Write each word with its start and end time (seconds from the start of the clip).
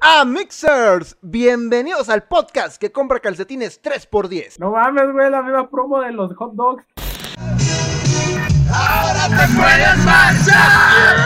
a 0.00 0.24
Mixers. 0.24 1.16
Bienvenidos 1.20 2.08
al 2.08 2.24
podcast 2.24 2.80
que 2.80 2.90
compra 2.90 3.20
calcetines 3.20 3.82
3x10. 3.82 4.58
No 4.58 4.70
mames, 4.72 5.12
güey, 5.12 5.30
la 5.30 5.42
misma 5.42 5.68
promo 5.68 6.00
de 6.00 6.12
los 6.12 6.34
hot 6.36 6.54
dogs. 6.54 6.84
¡Ahora 8.72 9.28
te 9.28 9.54
puedes 9.56 9.98
marchar! 10.04 11.16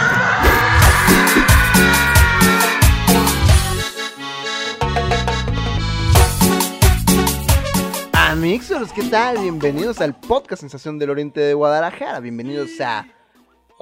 A 8.13 8.35
Mixers, 8.35 8.93
¿qué 8.93 9.05
tal? 9.05 9.39
Bienvenidos 9.39 10.01
al 10.01 10.17
podcast 10.17 10.61
Sensación 10.61 10.99
del 10.99 11.11
Oriente 11.11 11.41
de 11.41 11.55
Guadalajara. 11.55 12.19
Bienvenidos 12.21 12.81
a 12.81 13.07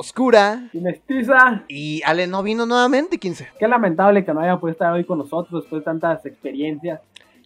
Oscura. 0.03 0.69
Y 0.73 0.81
mestiza. 0.81 1.63
Y 1.69 2.03
Ale 2.05 2.27
no 2.27 2.43
vino 2.43 2.67
nuevamente, 2.67 3.19
15. 3.19 3.51
Qué 3.57 3.69
lamentable 3.69 4.25
que 4.25 4.35
no 4.35 4.41
haya 4.41 4.59
podido 4.59 4.73
estar 4.73 4.93
hoy 4.93 5.05
con 5.05 5.19
nosotros 5.19 5.63
después 5.63 5.83
de 5.83 5.85
tantas 5.85 6.27
experiencias. 6.27 7.01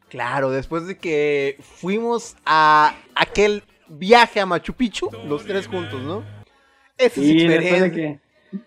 Claro, 0.08 0.50
después 0.50 0.86
de 0.86 0.96
que 0.96 1.58
fuimos 1.60 2.34
a 2.46 2.94
aquel 3.14 3.62
viaje 3.88 4.40
a 4.40 4.46
Machu 4.46 4.72
Picchu, 4.72 5.10
los 5.28 5.44
tres 5.44 5.66
juntos, 5.66 6.00
¿no? 6.00 6.22
Esa 6.96 7.20
es 7.20 7.26
Y 7.26 7.46
después 7.46 7.56
experiencia. 7.56 7.82
de 7.82 7.92
que, 7.92 8.20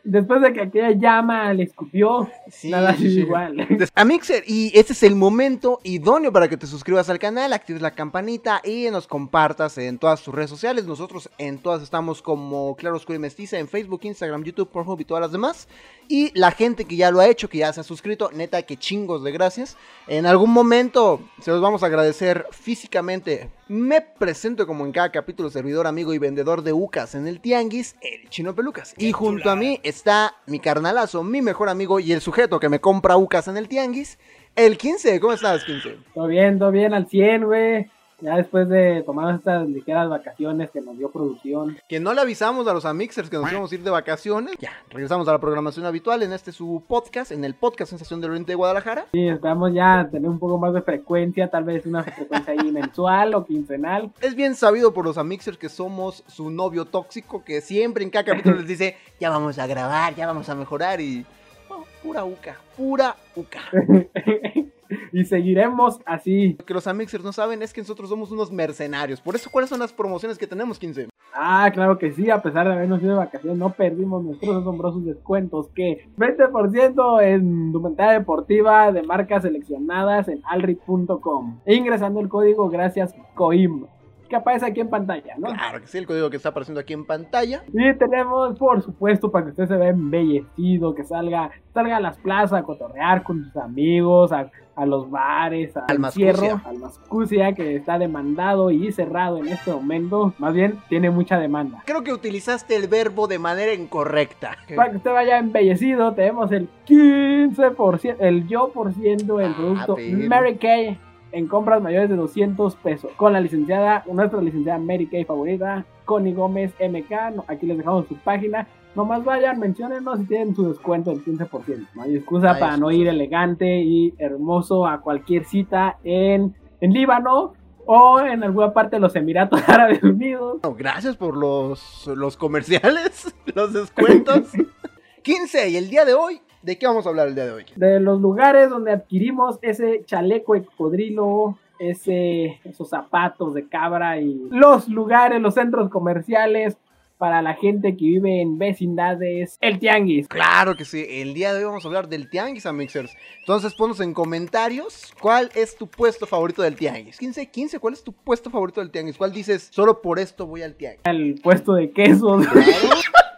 después 0.03 0.41
de 0.41 0.53
que 0.53 0.61
aquella 0.61 0.91
llama 0.91 1.53
le 1.53 1.63
escupió, 1.63 2.29
Sí, 2.49 2.69
nada 2.69 2.93
sí, 2.95 3.07
es 3.07 3.13
sí. 3.13 3.19
igual. 3.21 3.67
A 3.95 4.05
Mixer, 4.05 4.43
y 4.47 4.71
este 4.77 4.93
es 4.93 5.03
el 5.03 5.15
momento 5.15 5.79
idóneo 5.83 6.31
para 6.31 6.47
que 6.47 6.57
te 6.57 6.67
suscribas 6.67 7.09
al 7.09 7.19
canal, 7.19 7.53
actives 7.53 7.81
la 7.81 7.91
campanita 7.91 8.61
y 8.63 8.89
nos 8.91 9.07
compartas 9.07 9.77
en 9.77 9.97
todas 9.97 10.21
tus 10.21 10.33
redes 10.33 10.49
sociales. 10.49 10.85
Nosotros 10.85 11.29
en 11.37 11.59
todas 11.59 11.81
estamos 11.81 12.21
como 12.21 12.75
Claro 12.75 12.95
Oscuro 12.97 13.15
y 13.15 13.19
Mestiza 13.19 13.59
en 13.59 13.67
Facebook, 13.67 14.01
Instagram, 14.03 14.43
YouTube, 14.43 14.69
Pornhub 14.69 14.99
y 14.99 15.05
todas 15.05 15.21
las 15.21 15.31
demás. 15.31 15.67
Y 16.07 16.31
la 16.37 16.51
gente 16.51 16.85
que 16.85 16.95
ya 16.95 17.11
lo 17.11 17.19
ha 17.19 17.27
hecho, 17.27 17.49
que 17.49 17.59
ya 17.59 17.71
se 17.71 17.81
ha 17.81 17.83
suscrito, 17.83 18.31
neta 18.33 18.61
que 18.63 18.77
chingos 18.77 19.23
de 19.23 19.31
gracias. 19.31 19.77
En 20.07 20.25
algún 20.25 20.51
momento 20.51 21.21
se 21.39 21.51
los 21.51 21.61
vamos 21.61 21.83
a 21.83 21.85
agradecer 21.85 22.45
físicamente. 22.51 23.49
Me 23.69 24.01
presento 24.01 24.65
como 24.65 24.83
en 24.83 24.91
cada 24.91 25.11
capítulo 25.11 25.51
servidor, 25.51 25.85
amigo 25.85 26.11
y 26.15 26.17
vendedor 26.17 26.63
de 26.63 26.73
UCAS 26.73 27.13
en 27.13 27.27
el 27.27 27.39
Tianguis, 27.39 27.95
el 28.01 28.27
Chino 28.29 28.55
Pelucas. 28.55 28.95
Y 28.97 29.11
junto 29.11 29.51
a 29.51 29.55
mí 29.55 29.79
está 29.83 30.33
mi 30.47 30.59
carnalazo, 30.59 31.23
mi 31.23 31.43
mejor 31.43 31.69
amigo 31.69 31.99
y 31.99 32.11
el 32.11 32.19
sujeto 32.19 32.59
que 32.59 32.67
me 32.67 32.81
compra 32.81 33.15
UCAS 33.15 33.47
en 33.49 33.57
el 33.57 33.67
Tianguis, 33.67 34.17
el 34.55 34.75
15. 34.75 35.19
¿Cómo 35.19 35.33
estás, 35.33 35.63
15? 35.65 35.97
Todo 36.15 36.25
bien, 36.25 36.57
todo 36.57 36.71
bien, 36.71 36.95
al 36.95 37.07
100, 37.07 37.45
güey. 37.45 37.91
Ya 38.21 38.35
después 38.35 38.67
de 38.67 39.01
tomar 39.03 39.35
estas 39.35 39.67
ligeras 39.67 40.09
vacaciones 40.09 40.69
que 40.71 40.81
nos 40.81 40.97
dio 40.97 41.09
producción. 41.09 41.77
Que 41.87 41.99
no 41.99 42.13
le 42.13 42.21
avisamos 42.21 42.67
a 42.67 42.73
los 42.73 42.85
Amixers 42.85 43.29
que 43.29 43.37
nos 43.37 43.49
íbamos 43.49 43.71
a 43.71 43.75
ir 43.75 43.83
de 43.83 43.89
vacaciones. 43.89 44.55
Ya, 44.59 44.71
regresamos 44.89 45.27
a 45.27 45.31
la 45.31 45.39
programación 45.39 45.85
habitual 45.85 46.21
en 46.23 46.33
este 46.33 46.51
su 46.51 46.83
podcast, 46.87 47.31
en 47.31 47.45
el 47.45 47.53
podcast 47.53 47.91
Sensación 47.91 48.19
del 48.19 48.31
Oriente 48.31 48.51
de 48.51 48.55
Guadalajara. 48.55 49.05
Sí, 49.13 49.27
esperamos 49.27 49.73
ya 49.73 50.07
tener 50.11 50.29
un 50.29 50.39
poco 50.39 50.57
más 50.57 50.73
de 50.73 50.81
frecuencia, 50.81 51.49
tal 51.49 51.63
vez 51.63 51.85
una 51.85 52.03
frecuencia 52.03 52.53
ahí 52.53 52.71
mensual 52.71 53.33
o 53.35 53.45
quincenal. 53.45 54.11
Es 54.19 54.35
bien 54.35 54.55
sabido 54.55 54.93
por 54.93 55.05
los 55.05 55.17
Amixers 55.17 55.57
que 55.57 55.69
somos 55.69 56.23
su 56.27 56.49
novio 56.49 56.85
tóxico 56.85 57.43
que 57.43 57.61
siempre 57.61 58.03
en 58.03 58.09
cada 58.09 58.25
capítulo 58.25 58.57
les 58.57 58.67
dice, 58.67 58.97
ya 59.19 59.29
vamos 59.29 59.57
a 59.59 59.67
grabar, 59.67 60.15
ya 60.15 60.27
vamos 60.27 60.49
a 60.49 60.55
mejorar 60.55 60.99
y... 60.99 61.25
oh, 61.69 61.85
pura 62.03 62.25
uca, 62.25 62.57
pura 62.75 63.15
uca. 63.35 63.61
y 65.13 65.25
seguiremos 65.25 65.99
así. 66.05 66.55
Lo 66.59 66.65
que 66.65 66.73
los 66.73 66.87
Amixers 66.87 67.23
no 67.23 67.33
saben 67.33 67.61
es 67.61 67.73
que 67.73 67.81
nosotros 67.81 68.09
somos 68.09 68.31
unos 68.31 68.51
mercenarios. 68.51 69.21
Por 69.21 69.35
eso, 69.35 69.49
¿cuáles 69.49 69.69
son 69.69 69.79
las 69.79 69.93
promociones 69.93 70.37
que 70.37 70.47
tenemos, 70.47 70.79
15? 70.79 71.09
Ah, 71.33 71.69
claro 71.73 71.97
que 71.97 72.11
sí, 72.11 72.29
a 72.29 72.41
pesar 72.41 72.67
de 72.67 72.73
habernos 72.73 73.01
ido 73.01 73.11
de 73.11 73.17
vacaciones, 73.17 73.57
no 73.57 73.71
perdimos 73.73 74.23
nuestros 74.23 74.57
asombrosos 74.57 75.05
descuentos 75.05 75.69
que 75.75 76.09
20% 76.17 77.21
en 77.21 77.41
indumentaria 77.41 78.19
deportiva 78.19 78.91
de 78.91 79.03
marcas 79.03 79.43
seleccionadas 79.43 80.27
en 80.27 80.41
alrit.com. 80.45 81.59
E 81.65 81.75
ingresando 81.75 82.19
el 82.19 82.29
código 82.29 82.69
gracias 82.69 83.13
COIM, 83.35 83.85
que 84.29 84.35
aparece 84.35 84.65
aquí 84.67 84.79
en 84.79 84.89
pantalla, 84.89 85.33
¿no? 85.37 85.47
Claro 85.49 85.81
que 85.81 85.87
sí, 85.87 85.97
el 85.97 86.05
código 86.07 86.29
que 86.29 86.37
está 86.37 86.49
apareciendo 86.49 86.79
aquí 86.79 86.93
en 86.93 87.05
pantalla. 87.05 87.63
Y 87.73 87.93
tenemos, 87.95 88.57
por 88.57 88.81
supuesto, 88.81 89.31
para 89.31 89.45
que 89.45 89.51
usted 89.51 89.67
se 89.67 89.75
vea 89.75 89.89
embellecido, 89.89 90.93
que 90.95 91.03
salga, 91.03 91.51
salga 91.73 91.97
a 91.97 91.99
las 91.99 92.17
plazas 92.17 92.59
a 92.59 92.63
cotorrear 92.63 93.23
con 93.23 93.43
sus 93.43 93.57
amigos, 93.57 94.31
a, 94.31 94.49
a 94.75 94.85
los 94.85 95.09
bares, 95.09 95.73
al 95.75 96.11
cierro, 96.11 96.61
al 96.63 96.77
Mascucia, 96.77 97.53
que 97.53 97.75
está 97.75 97.97
demandado 97.99 98.71
y 98.71 98.91
cerrado 98.91 99.39
en 99.39 99.47
este 99.49 99.71
momento. 99.73 100.33
Más 100.37 100.53
bien, 100.53 100.79
tiene 100.87 101.09
mucha 101.09 101.37
demanda. 101.39 101.83
Creo 101.85 102.03
que 102.03 102.13
utilizaste 102.13 102.75
el 102.75 102.87
verbo 102.87 103.27
de 103.27 103.39
manera 103.39 103.73
incorrecta. 103.73 104.55
Para 104.75 104.91
que 104.91 104.97
usted 104.97 105.11
vaya 105.11 105.37
embellecido, 105.39 106.13
tenemos 106.13 106.51
el 106.51 106.69
15%, 106.87 108.15
el 108.19 108.47
yo 108.47 108.69
por 108.71 108.93
ciento 108.93 109.37
del 109.37 109.51
Ah, 109.51 109.55
producto. 109.57 109.97
Mary 110.27 110.55
Kay 110.57 110.97
en 111.31 111.47
compras 111.47 111.81
mayores 111.81 112.09
de 112.09 112.15
200 112.15 112.75
pesos. 112.75 113.11
Con 113.15 113.33
la 113.33 113.41
licenciada, 113.41 114.03
nuestra 114.11 114.41
licenciada 114.41 114.79
Mary 114.79 115.07
Kay 115.07 115.25
favorita, 115.25 115.85
Connie 116.05 116.33
Gómez 116.33 116.73
MK. 116.79 117.35
No, 117.35 117.45
Aquí 117.47 117.65
les 117.65 117.77
dejamos 117.77 118.07
su 118.07 118.15
página. 118.17 118.67
Nomás 118.95 119.23
vayan, 119.23 119.59
menciónenos 119.59 120.19
si 120.19 120.25
tienen 120.25 120.55
su 120.55 120.67
descuento 120.67 121.11
del 121.11 121.23
15%. 121.23 121.87
No 121.95 122.01
hay 122.01 122.15
excusa 122.15 122.47
No 122.47 122.53
hay 122.53 122.59
para 122.59 122.77
no 122.77 122.91
ir 122.91 123.07
elegante 123.07 123.81
y 123.81 124.13
hermoso 124.17 124.87
a 124.87 125.01
cualquier 125.01 125.45
cita 125.45 125.97
en, 126.03 126.55
en 126.81 126.93
Líbano 126.93 127.53
o 127.85 128.19
en 128.19 128.43
alguna 128.43 128.73
parte 128.73 128.97
de 128.97 128.99
los 128.99 129.15
Emiratos 129.15 129.61
Árabes 129.67 130.03
Unidos. 130.03 130.59
Bueno, 130.61 130.75
gracias 130.77 131.15
por 131.15 131.37
los, 131.37 132.07
los 132.07 132.37
comerciales, 132.37 133.33
los 133.55 133.73
descuentos. 133.73 134.49
15, 135.23 135.69
y 135.69 135.77
el 135.77 135.89
día 135.89 136.05
de 136.05 136.13
hoy, 136.13 136.41
¿de 136.61 136.77
qué 136.77 136.87
vamos 136.87 137.05
a 137.05 137.09
hablar 137.09 137.27
el 137.27 137.35
día 137.35 137.45
de 137.45 137.51
hoy? 137.51 137.65
de 137.75 137.99
los 137.99 138.19
lugares 138.21 138.69
donde 138.69 138.91
adquirimos 138.91 139.59
ese 139.61 140.03
chaleco 140.05 140.53
de 140.53 140.63
cocodrilo, 140.63 141.57
ese, 141.79 142.59
esos 142.63 142.89
zapatos 142.89 143.53
de 143.53 143.67
cabra 143.67 144.19
y 144.19 144.47
los 144.51 144.87
lugares, 144.89 145.41
los 145.41 145.53
centros 145.53 145.89
comerciales 145.89 146.77
para 147.19 147.41
la 147.41 147.53
gente 147.53 147.97
que 147.97 148.05
vive 148.05 148.41
en 148.41 148.57
vecindades, 148.57 149.57
el 149.59 149.77
tianguis. 149.77 150.29
Claro 150.29 150.75
que 150.75 150.85
sí, 150.85 151.05
el 151.05 151.33
día 151.33 151.53
de 151.53 151.59
hoy 151.59 151.65
vamos 151.65 151.83
a 151.83 151.87
hablar 151.89 152.07
del 152.07 152.29
Tianguis 152.29 152.65
Amixers. 152.65 153.13
Entonces 153.39 153.75
ponnos 153.75 153.99
en 153.99 154.13
comentarios 154.13 155.13
cuál 155.21 155.49
es 155.53 155.75
tu 155.75 155.87
puesto 155.87 156.25
favorito 156.25 156.61
del 156.61 156.77
Tianguis. 156.77 157.17
15, 157.17 157.51
15, 157.51 157.79
¿cuál 157.79 157.93
es 157.93 158.03
tu 158.05 158.13
puesto 158.13 158.49
favorito 158.49 158.79
del 158.79 158.89
Tianguis? 158.89 159.17
¿Cuál 159.17 159.33
dices, 159.33 159.67
solo 159.69 160.01
por 160.01 160.17
esto 160.17 160.47
voy 160.47 160.61
al 160.61 160.75
Tianguis? 160.75 161.01
El 161.03 161.41
puesto 161.43 161.73
de 161.73 161.91
quesos. 161.91 162.45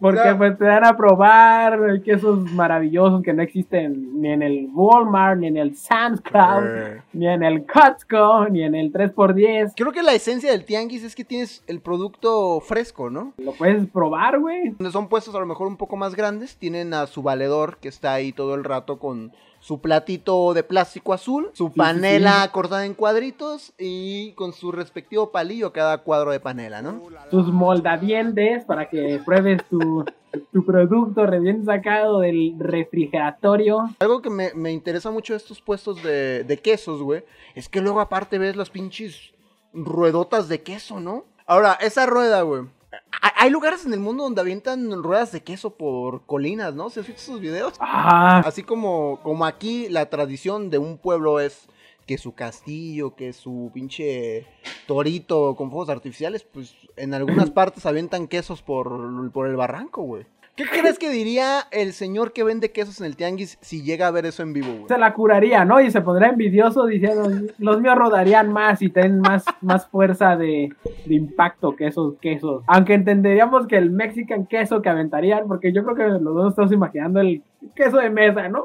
porque 0.00 0.20
Claro. 0.20 0.38
pues 0.38 0.58
te 0.58 0.64
dan 0.64 0.84
a 0.84 0.96
probar 0.96 2.00
quesos 2.02 2.40
maravillosos 2.52 3.22
que 3.22 3.32
no 3.32 3.42
existen 3.42 4.20
ni 4.20 4.30
en 4.32 4.42
el 4.42 4.68
Walmart, 4.72 5.38
ni 5.40 5.48
en 5.48 5.56
el 5.56 5.74
Sam's 5.76 6.20
Club, 6.20 6.64
Eh. 6.64 7.02
ni 7.12 7.26
en 7.28 7.42
el 7.42 7.66
Costco, 7.66 8.48
ni 8.48 8.62
en 8.62 8.74
el 8.74 8.92
3x10. 8.92 9.72
Creo 9.76 9.92
que 9.92 10.02
la 10.02 10.12
esencia 10.14 10.50
del 10.52 10.64
Tianguis 10.64 11.04
es 11.04 11.14
que 11.14 11.24
tienes 11.24 11.62
el 11.66 11.80
producto 11.80 12.60
fresco, 12.60 13.10
¿no? 13.10 13.32
Lo 13.38 13.52
puedes 13.52 13.86
probar, 13.88 14.38
güey. 14.38 14.70
Donde 14.70 14.92
son 14.92 15.08
puestos 15.08 15.34
a 15.34 15.38
lo 15.40 15.46
mejor 15.46 15.66
un 15.66 15.76
poco 15.76 15.96
más 15.96 16.14
grandes, 16.14 16.56
tienen 16.56 16.94
a 16.94 17.06
su 17.06 17.22
valedor 17.22 17.78
que 17.78 17.88
está 17.88 18.12
ahí 18.14 18.32
todo 18.32 18.54
el 18.54 18.64
rato 18.64 18.98
con 18.98 19.32
su 19.60 19.80
platito 19.80 20.54
de 20.54 20.62
plástico 20.62 21.12
azul, 21.12 21.50
su 21.52 21.68
sí, 21.68 21.74
panela 21.76 22.48
cortada 22.52 22.86
en 22.86 22.94
cuadritos 22.94 23.72
y 23.78 24.32
con 24.32 24.52
su 24.52 24.72
respectivo 24.72 25.30
palillo 25.30 25.72
cada 25.72 25.98
cuadro 25.98 26.30
de 26.30 26.40
panela, 26.40 26.82
¿no? 26.82 27.02
tus 27.30 27.48
moldadientes 27.48 28.64
para 28.64 28.88
que 28.88 29.20
pruebes 29.24 29.62
tu, 29.68 30.04
tu 30.52 30.64
producto 30.64 31.26
recién 31.26 31.64
sacado 31.64 32.20
del 32.20 32.54
refrigeratorio. 32.58 33.90
Algo 33.98 34.22
que 34.22 34.30
me, 34.30 34.52
me 34.54 34.72
interesa 34.72 35.10
mucho 35.10 35.32
de 35.32 35.38
estos 35.38 35.60
puestos 35.60 36.02
de, 36.02 36.44
de 36.44 36.56
quesos, 36.58 37.02
güey, 37.02 37.24
es 37.54 37.68
que 37.68 37.80
luego 37.80 38.00
aparte 38.00 38.38
ves 38.38 38.56
las 38.56 38.70
pinches 38.70 39.32
ruedotas 39.72 40.48
de 40.48 40.62
queso, 40.62 41.00
¿no? 41.00 41.24
Ahora, 41.46 41.78
esa 41.80 42.06
rueda, 42.06 42.42
güey. 42.42 42.64
Ha- 42.92 43.32
Hay 43.42 43.50
lugares 43.50 43.84
en 43.86 43.92
el 43.92 44.00
mundo 44.00 44.24
donde 44.24 44.40
avientan 44.40 45.02
ruedas 45.02 45.32
de 45.32 45.42
queso 45.42 45.70
por 45.76 46.24
colinas, 46.26 46.74
¿no? 46.74 46.90
¿Se 46.90 47.00
has 47.00 47.06
visto 47.06 47.22
esos 47.22 47.40
videos? 47.40 47.74
Ah, 47.80 48.42
Así 48.44 48.62
como, 48.62 49.20
como 49.22 49.44
aquí 49.46 49.88
la 49.88 50.08
tradición 50.10 50.70
de 50.70 50.78
un 50.78 50.98
pueblo 50.98 51.38
es 51.40 51.68
que 52.06 52.16
su 52.18 52.34
castillo, 52.34 53.14
que 53.14 53.32
su 53.34 53.70
pinche 53.74 54.46
torito 54.86 55.54
con 55.56 55.70
fuegos 55.70 55.90
artificiales, 55.90 56.42
pues 56.44 56.74
en 56.96 57.12
algunas 57.14 57.50
partes 57.50 57.84
avientan 57.86 58.26
quesos 58.28 58.62
por, 58.62 59.30
por 59.32 59.46
el 59.46 59.56
barranco, 59.56 60.02
güey. 60.02 60.26
¿Qué 60.58 60.64
crees 60.64 60.98
que 60.98 61.08
diría 61.08 61.60
el 61.70 61.92
señor 61.92 62.32
que 62.32 62.42
vende 62.42 62.72
quesos 62.72 62.98
en 62.98 63.06
el 63.06 63.14
tianguis 63.14 63.58
si 63.60 63.84
llega 63.84 64.08
a 64.08 64.10
ver 64.10 64.26
eso 64.26 64.42
en 64.42 64.52
vivo, 64.52 64.86
se 64.88 64.98
la 64.98 65.14
curaría, 65.14 65.64
¿no? 65.64 65.80
Y 65.80 65.92
se 65.92 66.00
pondrá 66.00 66.30
envidioso 66.30 66.84
diciendo, 66.86 67.30
los 67.58 67.80
míos 67.80 67.94
rodarían 67.94 68.52
más 68.52 68.82
y 68.82 68.90
tienen 68.90 69.20
más, 69.20 69.44
más 69.60 69.86
fuerza 69.86 70.36
de, 70.36 70.70
de 71.06 71.14
impacto 71.14 71.76
que 71.76 71.86
esos 71.86 72.16
quesos. 72.18 72.64
Aunque 72.66 72.94
entenderíamos 72.94 73.68
que 73.68 73.76
el 73.76 73.92
Mexican 73.92 74.46
queso 74.46 74.82
que 74.82 74.88
aventarían, 74.88 75.46
porque 75.46 75.72
yo 75.72 75.84
creo 75.84 75.94
que 75.94 76.24
los 76.24 76.34
dos 76.34 76.50
estamos 76.50 76.72
imaginando 76.72 77.20
el 77.20 77.40
queso 77.76 77.98
de 77.98 78.10
mesa, 78.10 78.48
¿no? 78.48 78.64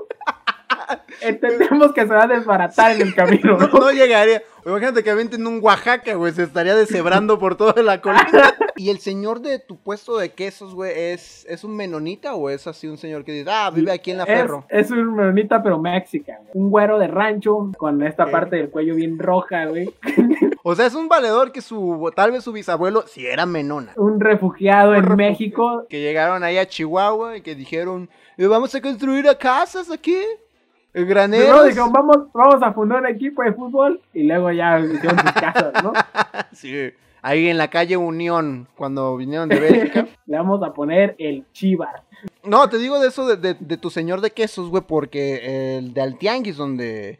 Entendemos 1.21 1.93
que 1.93 2.01
se 2.01 2.13
va 2.13 2.23
a 2.23 2.27
desbaratar 2.27 2.91
en 2.93 3.01
el 3.01 3.15
camino. 3.15 3.57
No, 3.57 3.67
no 3.67 3.91
llegaría. 3.91 4.41
Imagínate 4.65 5.03
que 5.03 5.09
aventen 5.09 5.45
un 5.45 5.59
Oaxaca, 5.61 6.13
güey. 6.15 6.31
Se 6.31 6.43
estaría 6.43 6.73
deshebrando 6.75 7.37
por 7.37 7.55
toda 7.55 7.81
la 7.83 7.99
colina. 8.01 8.53
¿Y 8.77 8.89
el 8.89 8.99
señor 8.99 9.41
de 9.41 9.59
tu 9.59 9.77
puesto 9.77 10.17
de 10.17 10.29
quesos, 10.29 10.73
güey, 10.73 10.91
es, 10.95 11.45
es 11.49 11.63
un 11.65 11.75
menonita 11.75 12.33
o 12.35 12.49
es 12.49 12.65
así 12.65 12.87
un 12.87 12.97
señor 12.97 13.23
que 13.25 13.33
dice, 13.33 13.49
ah, 13.51 13.69
vive 13.73 13.91
aquí 13.91 14.11
en 14.11 14.17
la 14.19 14.23
Es, 14.23 14.29
ferro? 14.29 14.65
es 14.69 14.89
un 14.89 15.15
menonita, 15.15 15.61
pero 15.61 15.79
mexican. 15.79 16.37
Un 16.53 16.69
güero 16.71 16.97
de 16.97 17.07
rancho 17.07 17.71
con 17.77 18.01
esta 18.03 18.25
parte 18.31 18.55
del 18.55 18.69
cuello 18.69 18.95
bien 18.95 19.19
roja, 19.19 19.65
güey. 19.65 19.93
O 20.65 20.75
sea, 20.75 20.85
es 20.85 20.95
un 20.95 21.09
valedor 21.09 21.51
que 21.51 21.59
su, 21.59 22.09
tal 22.15 22.31
vez 22.31 22.41
su 22.45 22.53
bisabuelo, 22.53 23.03
si 23.05 23.25
era 23.27 23.45
menona. 23.45 23.91
Un 23.97 24.21
refugiado 24.21 24.91
Un 24.91 24.95
en 24.95 25.01
refugiado. 25.03 25.17
México. 25.31 25.85
Que 25.89 25.99
llegaron 25.99 26.41
ahí 26.41 26.57
a 26.57 26.65
Chihuahua 26.65 27.35
y 27.35 27.41
que 27.41 27.53
dijeron, 27.53 28.09
"Eh, 28.37 28.47
vamos 28.47 28.73
a 28.73 28.79
construir 28.81 29.27
a 29.27 29.37
casas 29.37 29.91
aquí. 29.91 30.15
Primero 30.93 31.09
Graneros. 31.09 31.65
dijeron, 31.65 31.91
vamos, 31.91 32.17
vamos 32.33 32.61
a 32.63 32.71
fundar 32.73 33.01
un 33.01 33.07
equipo 33.07 33.41
de 33.43 33.51
fútbol 33.53 33.99
y 34.13 34.23
luego 34.23 34.51
ya 34.51 34.79
hicieron 34.79 35.19
sus 35.19 35.31
casas, 35.33 35.83
¿no? 35.83 35.91
Sí, 36.53 36.91
ahí 37.21 37.47
en 37.49 37.57
la 37.57 37.69
calle 37.69 37.97
Unión, 37.97 38.67
cuando 38.75 39.17
vinieron 39.17 39.49
de 39.49 39.59
Bélgica. 39.59 40.07
Le 40.27 40.37
vamos 40.37 40.61
a 40.63 40.71
poner 40.73 41.15
el 41.17 41.45
Chivas. 41.51 41.89
No, 42.43 42.69
te 42.69 42.77
digo 42.77 42.99
de 42.99 43.07
eso 43.07 43.27
de, 43.27 43.37
de- 43.37 43.57
de 43.59 43.77
tu 43.77 43.89
señor 43.89 44.21
de 44.21 44.31
quesos, 44.31 44.69
güey, 44.69 44.83
porque 44.87 45.77
el 45.77 45.93
de 45.93 46.01
Altianguis, 46.01 46.57
donde 46.57 47.19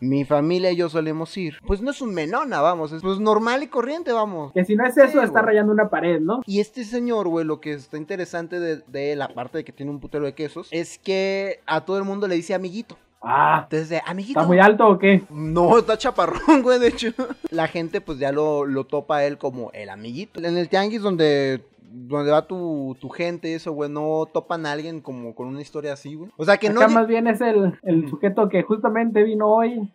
mi 0.00 0.24
familia 0.24 0.72
y 0.72 0.76
yo 0.76 0.88
solemos 0.88 1.36
ir, 1.36 1.58
pues 1.66 1.82
no 1.82 1.90
es 1.90 2.00
un 2.00 2.14
menona, 2.14 2.62
vamos, 2.62 2.90
es 2.90 3.02
pues 3.02 3.20
normal 3.20 3.62
y 3.62 3.66
corriente, 3.66 4.12
vamos. 4.12 4.50
Que 4.54 4.64
si 4.64 4.74
no 4.74 4.86
es 4.86 4.96
eso, 4.96 5.12
Sí, 5.12 5.18
está 5.18 5.40
güey. 5.42 5.44
rayando 5.52 5.72
una 5.74 5.90
pared, 5.90 6.20
¿no? 6.20 6.40
Y 6.46 6.60
este 6.60 6.84
señor, 6.84 7.28
güey, 7.28 7.44
lo 7.44 7.60
que 7.60 7.74
está 7.74 7.98
interesante 7.98 8.58
de, 8.58 8.78
de 8.86 9.14
la 9.14 9.28
parte 9.28 9.58
de 9.58 9.64
que 9.64 9.72
tiene 9.72 9.92
un 9.92 10.00
putero 10.00 10.24
de 10.24 10.32
quesos, 10.34 10.68
es 10.70 10.98
que 10.98 11.60
a 11.66 11.82
todo 11.84 11.98
el 11.98 12.04
mundo 12.04 12.26
le 12.26 12.34
dice 12.34 12.54
amiguito. 12.54 12.96
Ah, 13.22 13.60
Entonces, 13.64 13.88
de, 13.90 14.00
amiguito. 14.06 14.40
¿está 14.40 14.48
muy 14.48 14.58
alto 14.58 14.88
o 14.88 14.98
qué? 14.98 15.22
No, 15.30 15.76
está 15.78 15.98
chaparrón, 15.98 16.62
güey, 16.62 16.78
de 16.78 16.88
hecho. 16.88 17.08
La 17.50 17.66
gente 17.68 18.00
pues 18.00 18.18
ya 18.18 18.32
lo, 18.32 18.64
lo 18.64 18.84
topa 18.84 19.18
a 19.18 19.24
él 19.26 19.36
como 19.38 19.70
el 19.72 19.90
amiguito. 19.90 20.40
En 20.42 20.56
el 20.56 20.68
tianguis 20.70 21.02
donde, 21.02 21.62
donde 21.92 22.30
va 22.30 22.46
tu, 22.46 22.96
tu 23.00 23.10
gente 23.10 23.54
eso, 23.54 23.72
güey, 23.72 23.90
no 23.90 24.26
topan 24.32 24.64
a 24.64 24.72
alguien 24.72 25.00
como 25.00 25.34
con 25.34 25.48
una 25.48 25.60
historia 25.60 25.92
así, 25.92 26.14
güey. 26.14 26.30
O 26.38 26.44
sea, 26.46 26.56
que 26.56 26.70
no... 26.70 26.80
Acá 26.80 26.88
lle- 26.90 26.94
más 26.94 27.06
bien 27.08 27.26
es 27.26 27.40
el, 27.42 27.78
el 27.82 28.08
sujeto 28.08 28.48
que 28.48 28.62
justamente 28.62 29.22
vino 29.22 29.48
hoy, 29.48 29.90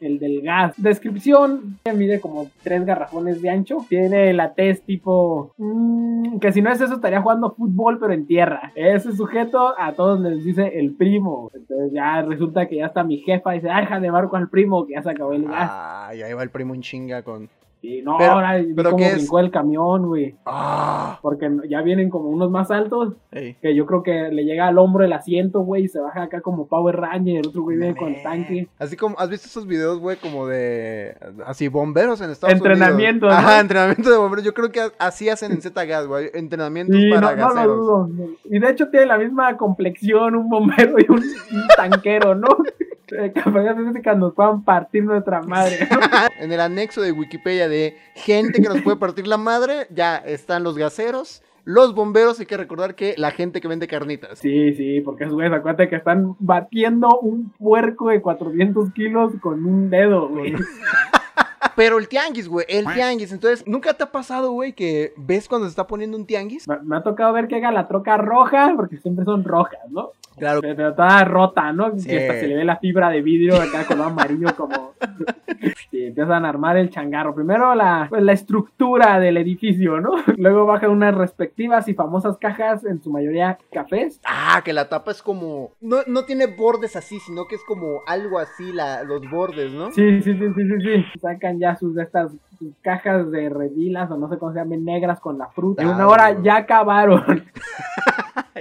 el 0.00 0.18
del 0.18 0.42
gas. 0.42 0.74
Descripción, 0.76 1.78
mide 1.94 2.20
como 2.20 2.50
tres 2.62 2.84
garrafones 2.84 3.42
de 3.42 3.50
ancho. 3.50 3.78
Tiene 3.88 4.32
la 4.32 4.54
tez 4.54 4.82
tipo... 4.82 5.54
mm, 5.58 6.38
que 6.38 6.52
si 6.52 6.62
no 6.62 6.70
es 6.70 6.80
eso 6.80 6.94
estaría 6.94 7.22
jugando 7.22 7.54
fútbol 7.54 7.98
pero 7.98 8.12
en 8.12 8.26
tierra. 8.26 8.72
Ese 8.74 9.12
sujeto 9.12 9.74
a 9.78 9.92
todos 9.92 10.20
les 10.20 10.44
dice 10.44 10.78
el 10.78 10.94
primo. 10.94 11.50
Entonces 11.54 11.92
ya 11.92 12.22
resulta 12.22 12.66
que 12.66 12.76
ya 12.76 12.86
está 12.86 13.04
mi 13.04 13.18
jefa 13.18 13.54
y 13.54 13.58
dice, 13.58 13.70
ah, 13.70 13.80
déjale 13.80 14.10
marco 14.10 14.36
al 14.36 14.48
primo 14.48 14.86
que 14.86 14.94
ya 14.94 15.02
se 15.02 15.10
acabó 15.10 15.32
el 15.32 15.44
gas. 15.44 15.70
Ay, 15.72 16.22
ahí 16.22 16.32
va 16.32 16.42
el 16.42 16.50
primo 16.50 16.74
en 16.74 16.82
chinga 16.82 17.22
con... 17.22 17.48
Y 17.82 18.02
no, 18.02 18.16
pero- 18.18 18.32
ahora 18.32 18.60
pero 18.74 18.96
brincó 18.96 19.38
el 19.38 19.50
camión, 19.52 20.06
güey. 20.06 20.34
Ah, 20.44 21.18
Porque 21.22 21.48
ya 21.68 21.82
vienen 21.82 22.10
como 22.10 22.28
unos 22.30 22.50
más 22.50 22.70
altos. 22.72 23.14
ey. 23.30 23.54
Que 23.62 23.76
yo 23.76 23.86
creo 23.86 24.02
que 24.02 24.30
le 24.32 24.44
llega 24.44 24.66
al 24.66 24.78
hombro 24.78 25.04
el 25.04 25.12
asiento, 25.12 25.60
güey, 25.60 25.84
y 25.84 25.88
se 25.88 26.00
baja 26.00 26.22
acá 26.24 26.40
como 26.40 26.66
Power 26.66 26.96
Ranger. 26.96 27.36
El 27.40 27.46
otro 27.48 27.62
güey 27.62 27.76
viene 27.76 27.94
con 27.94 28.08
el 28.14 28.22
tanque. 28.22 28.66
Así 28.78 28.96
como, 28.96 29.16
¿has 29.18 29.28
visto 29.30 29.46
esos 29.46 29.66
videos, 29.66 30.00
güey, 30.00 30.16
como 30.16 30.46
de, 30.48 31.16
así, 31.46 31.68
bomberos 31.68 32.20
en 32.22 32.30
Estados 32.30 32.56
Entrenamiento, 32.56 33.26
Unidos? 33.26 33.42
¿no? 33.42 33.48
Ajá, 33.48 33.60
entrenamiento 33.60 34.10
de 34.10 34.16
bomberos. 34.18 34.44
Yo 34.44 34.54
creo 34.54 34.72
que 34.72 34.80
así 34.98 35.28
hacen 35.28 35.52
en 35.52 35.60
Z-Gas, 35.62 36.06
güey, 36.08 36.30
entrenamientos 36.34 36.96
Sí, 36.96 37.10
para 37.10 37.36
no, 37.36 37.48
no 37.48 37.54
gaseros. 37.54 37.76
dudo. 37.76 38.10
Y 38.46 38.58
de 38.58 38.70
hecho 38.70 38.88
tiene 38.88 39.06
la 39.06 39.18
misma 39.18 39.56
complexión 39.56 40.34
un 40.34 40.48
bombero 40.48 40.96
y 40.98 41.06
un, 41.08 41.18
un 41.18 41.66
tanquero, 41.76 42.34
¿no? 42.34 42.48
Eh, 43.12 43.32
Capaz 43.32 43.62
de 43.62 44.02
que 44.02 44.14
nos 44.16 44.34
puedan 44.34 44.64
partir 44.64 45.04
nuestra 45.04 45.42
madre. 45.42 45.88
¿no? 45.90 45.98
En 46.40 46.52
el 46.52 46.60
anexo 46.60 47.00
de 47.00 47.12
Wikipedia 47.12 47.68
de 47.68 47.96
gente 48.14 48.60
que 48.60 48.68
nos 48.68 48.82
puede 48.82 48.96
partir 48.96 49.26
la 49.26 49.36
madre, 49.36 49.86
ya 49.90 50.16
están 50.16 50.64
los 50.64 50.76
gaseros, 50.76 51.42
los 51.64 51.94
bomberos, 51.94 52.38
hay 52.40 52.46
que 52.46 52.56
recordar 52.56 52.94
que 52.94 53.14
la 53.16 53.30
gente 53.30 53.60
que 53.60 53.68
vende 53.68 53.88
carnitas. 53.88 54.38
Sí, 54.38 54.74
sí, 54.74 55.00
porque 55.00 55.24
esos 55.24 55.34
güeyes, 55.34 55.52
acuérdate 55.52 55.88
que 55.88 55.96
están 55.96 56.36
batiendo 56.38 57.08
un 57.20 57.50
puerco 57.58 58.08
de 58.10 58.20
400 58.20 58.92
kilos 58.92 59.32
con 59.40 59.64
un 59.64 59.90
dedo, 59.90 60.28
güey. 60.28 60.54
Pero 61.74 61.98
el 61.98 62.08
tianguis, 62.08 62.48
güey, 62.48 62.66
el 62.68 62.86
tianguis. 62.92 63.32
Entonces, 63.32 63.66
¿nunca 63.66 63.94
te 63.94 64.04
ha 64.04 64.12
pasado, 64.12 64.52
güey, 64.52 64.72
que 64.72 65.12
ves 65.16 65.48
cuando 65.48 65.66
se 65.66 65.70
está 65.70 65.86
poniendo 65.86 66.16
un 66.16 66.26
tianguis? 66.26 66.68
Me, 66.68 66.78
me 66.82 66.96
ha 66.96 67.02
tocado 67.02 67.32
ver 67.32 67.48
que 67.48 67.56
haga 67.56 67.72
la 67.72 67.88
troca 67.88 68.16
roja, 68.16 68.72
porque 68.76 68.96
siempre 68.98 69.24
son 69.24 69.44
rojas, 69.44 69.80
¿no? 69.90 70.12
Claro. 70.36 70.60
Pero, 70.60 70.76
pero 70.76 70.94
toda 70.94 71.24
rota, 71.24 71.72
¿no? 71.72 71.98
Sí. 71.98 72.08
Que 72.08 72.18
hasta 72.18 72.40
se 72.40 72.48
le 72.48 72.56
ve 72.56 72.64
la 72.64 72.76
fibra 72.76 73.10
de 73.10 73.22
vidrio 73.22 73.56
acá 73.56 73.84
color 73.86 74.08
amarillo 74.08 74.54
como... 74.56 74.94
y 75.92 76.06
empiezan 76.06 76.44
a 76.44 76.48
armar 76.48 76.76
el 76.76 76.90
changarro. 76.90 77.34
Primero 77.34 77.74
la, 77.74 78.06
pues, 78.08 78.22
la 78.22 78.32
estructura 78.32 79.18
del 79.18 79.38
edificio, 79.38 80.00
¿no? 80.00 80.10
Luego 80.36 80.66
bajan 80.66 80.90
unas 80.90 81.14
respectivas 81.14 81.88
y 81.88 81.94
famosas 81.94 82.36
cajas, 82.36 82.84
en 82.84 83.02
su 83.02 83.10
mayoría 83.10 83.58
cafés. 83.72 84.20
Ah, 84.24 84.60
que 84.64 84.72
la 84.72 84.88
tapa 84.88 85.10
es 85.10 85.22
como... 85.22 85.70
No, 85.80 85.98
no 86.06 86.24
tiene 86.24 86.46
bordes 86.46 86.96
así, 86.96 87.18
sino 87.20 87.46
que 87.46 87.54
es 87.54 87.64
como 87.64 88.02
algo 88.06 88.38
así, 88.38 88.72
la, 88.72 89.02
los 89.04 89.22
bordes, 89.30 89.72
¿no? 89.72 89.90
Sí, 89.92 90.20
sí, 90.20 90.34
sí, 90.34 90.48
sí, 90.54 90.62
sí, 90.68 90.80
sí. 90.82 91.04
Sacan 91.46 91.58
ya 91.60 91.76
sus 91.76 91.94
de 91.94 92.02
estas 92.02 92.32
sus 92.58 92.74
cajas 92.82 93.30
de 93.30 93.48
redilas 93.48 94.10
o 94.10 94.16
no 94.16 94.28
sé 94.28 94.38
cómo 94.38 94.52
se 94.52 94.58
llaman, 94.58 94.84
negras 94.84 95.20
con 95.20 95.38
la 95.38 95.48
fruta. 95.48 95.82
En 95.82 95.88
una 95.88 96.08
hora 96.08 96.42
ya 96.42 96.56
acabaron. 96.56 97.44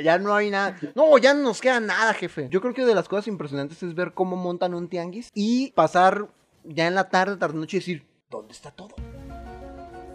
Ya 0.03 0.17
no 0.19 0.33
hay 0.35 0.51
nada. 0.51 0.75
No, 0.93 1.17
ya 1.17 1.33
no 1.33 1.41
nos 1.41 1.61
queda 1.61 1.79
nada, 1.79 2.13
jefe. 2.13 2.49
Yo 2.49 2.59
creo 2.59 2.73
que 2.73 2.85
de 2.85 2.93
las 2.93 3.07
cosas 3.07 3.29
impresionantes 3.29 3.81
es 3.81 3.95
ver 3.95 4.11
cómo 4.11 4.35
montan 4.35 4.73
un 4.73 4.89
tianguis 4.89 5.31
y 5.33 5.71
pasar 5.71 6.27
ya 6.65 6.87
en 6.87 6.95
la 6.95 7.09
tarde, 7.09 7.37
tarde 7.37 7.57
noche 7.57 7.77
y 7.77 7.79
decir, 7.79 8.05
¿dónde 8.29 8.51
está 8.51 8.71
todo? 8.71 8.89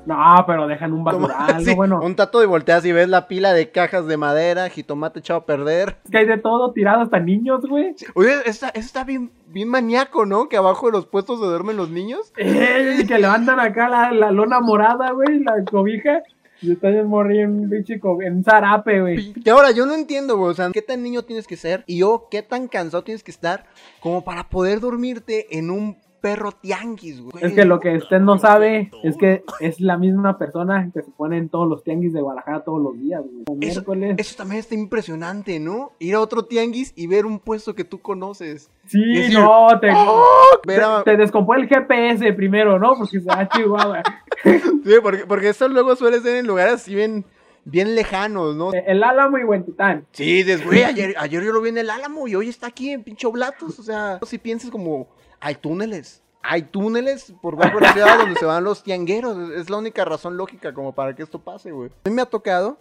No, 0.07 0.45
pero 0.47 0.67
dejan 0.67 0.93
un 0.93 1.05
basural, 1.05 1.65
sí, 1.65 1.75
bueno. 1.75 2.01
Un 2.03 2.17
tato 2.17 2.43
y 2.43 2.47
volteas 2.47 2.85
y 2.85 2.93
ves 2.93 3.09
la 3.09 3.29
pila 3.29 3.53
de 3.53 3.71
cajas 3.71 4.07
de 4.07 4.17
madera, 4.17 4.69
jitomate 4.69 5.21
echado 5.21 5.41
a 5.41 5.47
perder. 5.47 5.97
Es 6.05 6.11
que 6.11 6.19
hay 6.19 6.27
de 6.27 6.39
todo 6.39 6.73
tirado 6.73 7.03
hasta 7.03 7.19
niños, 7.21 7.67
güey. 7.67 7.95
Oye, 8.15 8.33
eso 8.47 8.67
está, 8.75 9.05
bien, 9.05 9.31
bien 9.47 9.69
maníaco, 9.69 10.27
¿no? 10.27 10.49
Que 10.49 10.57
abajo 10.57 10.87
de 10.87 10.93
los 10.93 11.07
puestos 11.07 11.41
se 11.41 11.47
duermen 11.47 11.77
los 11.77 11.91
niños. 11.91 12.33
Eh, 12.43 13.05
que 13.07 13.19
levantan 13.19 13.61
acá 13.61 13.89
la, 13.89 14.13
la 14.13 14.31
lona 14.31 14.61
morada, 14.61 15.13
güey, 15.13 15.41
la 15.41 15.65
cobija. 15.65 16.23
Y 16.63 16.73
están 16.73 16.95
en 16.95 17.07
morir 17.07 17.41
en 17.41 17.51
un 17.51 18.23
en 18.23 18.37
un 18.37 18.45
zarape, 18.45 19.01
güey. 19.01 19.33
Y 19.43 19.49
ahora 19.49 19.71
yo 19.71 19.87
no 19.87 19.95
entiendo, 19.95 20.37
güey. 20.37 20.51
O 20.51 20.55
sea, 20.55 20.71
¿qué 20.73 20.83
tan 20.83 21.03
niño 21.03 21.23
tienes 21.23 21.47
que 21.47 21.57
ser? 21.57 21.85
Y 21.87 21.99
yo, 21.99 22.29
¿qué 22.31 22.43
tan 22.43 22.69
cansado 22.69 23.03
tienes 23.03 23.23
que 23.23 23.31
estar 23.31 23.65
como 24.01 24.25
para 24.25 24.49
poder 24.49 24.81
dormirte 24.81 25.57
en 25.57 25.71
un 25.71 25.97
perro 26.21 26.53
tianguis, 26.53 27.21
güey? 27.21 27.45
Es 27.45 27.53
que 27.53 27.65
lo 27.65 27.81
que 27.81 27.97
usted 27.97 28.21
no 28.21 28.39
sabe 28.39 28.91
es 29.03 29.17
que 29.17 29.43
es 29.61 29.81
la 29.81 29.97
misma 29.97 30.39
persona 30.39 30.91
que 30.93 31.03
se 31.03 31.11
pone 31.11 31.39
en 31.39 31.49
todos 31.49 31.69
los 31.69 31.83
tianguis 31.83 32.13
de 32.13 32.21
Guadalajara 32.21 32.65
todos 32.65 32.83
los 32.83 32.99
días, 32.99 33.23
güey. 33.23 33.43
Eso, 33.61 33.81
miércoles. 33.81 34.15
eso 34.19 34.37
también 34.37 34.61
está 34.61 34.75
impresionante, 34.75 35.59
¿no? 35.59 35.93
Ir 35.99 36.15
a 36.15 36.21
otro 36.21 36.45
tianguis 36.45 36.93
y 36.97 37.07
ver 37.07 37.27
un 37.27 37.39
puesto 37.39 37.75
que 37.75 37.85
tú 37.85 38.01
conoces. 38.01 38.71
Sí, 38.87 39.01
decir, 39.15 39.39
no, 39.39 39.69
te, 39.81 41.17
descompone 41.17 41.63
el 41.63 41.69
GPS 41.69 42.33
primero, 42.33 42.79
¿no? 42.79 42.95
Porque 42.97 43.21
se 43.21 43.27
va 43.27 43.41
a 43.41 43.49
Chihuahua. 43.49 44.03
Sí, 44.43 44.95
porque, 45.03 45.27
porque 45.27 45.51
eso 45.51 45.69
luego 45.69 45.95
suele 45.97 46.21
ser 46.21 46.37
en 46.37 46.47
lugares 46.47 46.75
así 46.75 46.95
bien, 46.95 47.27
bien 47.65 47.95
lejanos, 47.95 48.57
¿no? 48.57 48.73
El 48.73 49.03
Álamo 49.05 49.39
y 49.39 49.45
Huentitán. 49.45 50.07
Sí, 50.13 50.45
güey, 50.65 50.85
ayer, 50.85 51.15
ayer 51.19 51.43
yo 51.45 51.53
lo 51.53 51.61
vi 51.61 51.69
en 51.69 51.79
el 51.79 51.91
Álamo 51.91 52.27
y 52.27 52.35
hoy 52.35 52.49
está 52.49 52.69
aquí 52.69 52.91
en 52.91 53.03
pinche 53.03 53.27
Oblatos. 53.27 53.79
O 53.79 53.83
sea, 53.83 54.19
si 54.27 54.39
piensas 54.39 54.71
como, 54.71 55.09
hay 55.41 55.55
túneles. 55.57 56.23
Hay 56.43 56.63
túneles 56.63 57.35
por 57.43 57.57
bajo 57.57 57.81
la 57.81 57.93
ciudad 57.93 58.19
donde 58.19 58.39
se 58.39 58.47
van 58.47 58.65
los 58.65 58.83
tiangueros. 58.83 59.51
Es- 59.51 59.69
la 59.69 59.77
única 59.77 60.05
razón 60.05 60.37
lógica 60.37 60.73
como 60.73 60.93
para 60.95 61.15
que 61.15 61.23
esto 61.23 61.39
pase, 61.39 61.71
güey. 61.71 61.91
A 62.05 62.09
mí 62.09 62.15
me 62.15 62.23
ha 62.23 62.27
tocado 62.27 62.79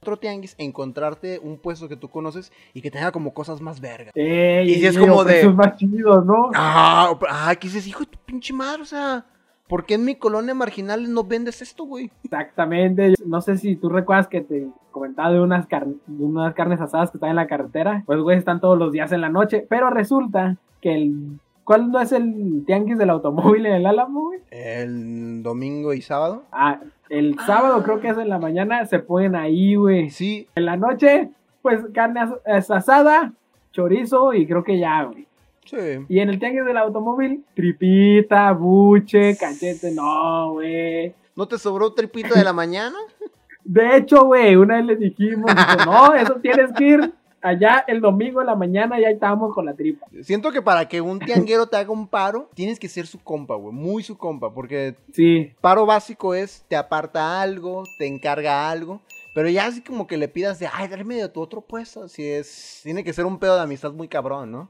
otro 0.00 0.16
tianguis 0.16 0.54
encontrarte 0.58 1.38
un 1.38 1.58
puesto 1.58 1.88
que 1.88 1.96
tú 1.96 2.08
conoces 2.08 2.50
y 2.72 2.80
que 2.80 2.90
tenga 2.90 3.12
como 3.12 3.34
cosas 3.34 3.60
más 3.60 3.80
vergas. 3.80 4.12
Ey, 4.16 4.70
Y 4.70 4.74
si 4.76 4.86
es 4.86 4.98
como 4.98 5.24
de- 5.24 5.46
más 5.50 5.76
chidos, 5.76 6.24
¿no? 6.24 6.50
Ah, 6.54 7.16
ah, 7.28 7.54
que 7.54 7.68
dices, 7.68 7.86
hijo 7.86 8.00
de 8.00 8.06
tu 8.06 8.18
pinche 8.24 8.52
madre, 8.54 8.82
o 8.82 8.86
sea, 8.86 9.26
¿por 9.68 9.84
qué 9.84 9.94
en 9.94 10.04
mi 10.06 10.14
colonia 10.16 10.54
marginal 10.54 11.12
no 11.12 11.22
vendes 11.22 11.60
esto, 11.62 11.84
güey? 11.84 12.10
Exactamente. 12.24 13.14
No 13.26 13.40
sé 13.42 13.58
si 13.58 13.76
tú 13.76 13.90
recuerdas 13.90 14.26
que 14.26 14.40
te 14.40 14.66
comentaba 14.90 15.30
de 15.30 15.40
unas, 15.40 15.66
car- 15.66 15.86
de 15.86 16.24
unas 16.24 16.54
carnes 16.54 16.80
asadas 16.80 17.10
que 17.10 17.18
están 17.18 17.30
en 17.30 17.36
la 17.36 17.46
carretera. 17.46 18.02
Pues, 18.06 18.18
güey, 18.20 18.38
están 18.38 18.60
todos 18.60 18.78
los 18.78 18.90
días 18.90 19.12
en 19.12 19.20
la 19.20 19.28
noche. 19.28 19.66
Pero 19.68 19.88
resulta 19.90 20.56
que 20.80 20.94
el. 20.94 21.38
¿Cuál 21.64 21.90
no 21.90 22.00
es 22.00 22.12
el 22.12 22.64
tianguis 22.66 22.98
del 22.98 23.10
automóvil 23.10 23.66
en 23.66 23.72
el 23.74 23.86
Álamo, 23.86 24.24
güey? 24.26 24.40
El 24.50 25.42
domingo 25.42 25.92
y 25.94 26.02
sábado. 26.02 26.42
Ah, 26.52 26.80
el 27.08 27.38
sábado 27.40 27.82
creo 27.82 28.00
que 28.00 28.08
es 28.08 28.18
en 28.18 28.28
la 28.28 28.38
mañana, 28.38 28.84
se 28.86 28.98
ponen 28.98 29.36
ahí, 29.36 29.74
güey. 29.76 30.10
Sí, 30.10 30.48
En 30.56 30.64
la 30.64 30.76
noche, 30.76 31.30
pues 31.62 31.80
carne 31.94 32.20
as- 32.46 32.70
asada, 32.70 33.32
chorizo 33.72 34.34
y 34.34 34.46
creo 34.46 34.64
que 34.64 34.78
ya, 34.78 35.04
güey. 35.04 35.26
sí. 35.64 35.76
Y 36.08 36.18
en 36.18 36.30
el 36.30 36.38
tianguis 36.38 36.64
del 36.64 36.76
automóvil, 36.78 37.44
tripita, 37.54 38.50
buche, 38.52 39.36
cachete, 39.36 39.92
no, 39.92 40.52
güey. 40.54 41.14
¿No 41.36 41.46
te 41.46 41.58
sobró 41.58 41.92
tripito 41.92 42.34
de 42.34 42.44
la 42.44 42.52
mañana? 42.52 42.96
De 43.64 43.96
hecho, 43.96 44.24
güey, 44.24 44.56
una 44.56 44.76
vez 44.78 44.86
le 44.86 44.96
dijimos, 44.96 45.48
no, 45.86 46.12
eso 46.14 46.34
tienes 46.42 46.72
que 46.72 46.84
ir 46.84 47.12
allá 47.42 47.84
el 47.86 48.00
domingo 48.00 48.40
en 48.40 48.46
la 48.46 48.54
mañana 48.54 48.98
ya 49.00 49.08
estábamos 49.08 49.54
con 49.54 49.66
la 49.66 49.74
tripa. 49.74 50.06
Siento 50.22 50.50
que 50.52 50.62
para 50.62 50.88
que 50.88 51.00
un 51.00 51.18
tianguero 51.18 51.66
te 51.66 51.76
haga 51.76 51.90
un 51.90 52.06
paro, 52.08 52.48
tienes 52.54 52.78
que 52.78 52.88
ser 52.88 53.06
su 53.06 53.22
compa, 53.22 53.54
güey. 53.56 53.74
Muy 53.74 54.02
su 54.02 54.16
compa. 54.16 54.52
Porque 54.54 54.96
Sí. 55.12 55.52
paro 55.60 55.84
básico 55.86 56.34
es 56.34 56.64
te 56.68 56.76
aparta 56.76 57.40
algo, 57.42 57.84
te 57.98 58.06
encarga 58.06 58.70
algo. 58.70 59.00
Pero 59.34 59.48
ya 59.48 59.66
así 59.66 59.82
como 59.82 60.06
que 60.06 60.16
le 60.18 60.28
pidas 60.28 60.58
de, 60.58 60.68
ay, 60.72 60.88
dame 60.88 61.16
de 61.16 61.28
tu 61.28 61.40
otro 61.40 61.60
puesto. 61.62 62.08
Si 62.08 62.22
es. 62.26 62.80
Tiene 62.82 63.02
que 63.02 63.12
ser 63.12 63.24
un 63.26 63.38
pedo 63.38 63.56
de 63.56 63.62
amistad 63.62 63.92
muy 63.92 64.08
cabrón, 64.08 64.52
¿no? 64.52 64.68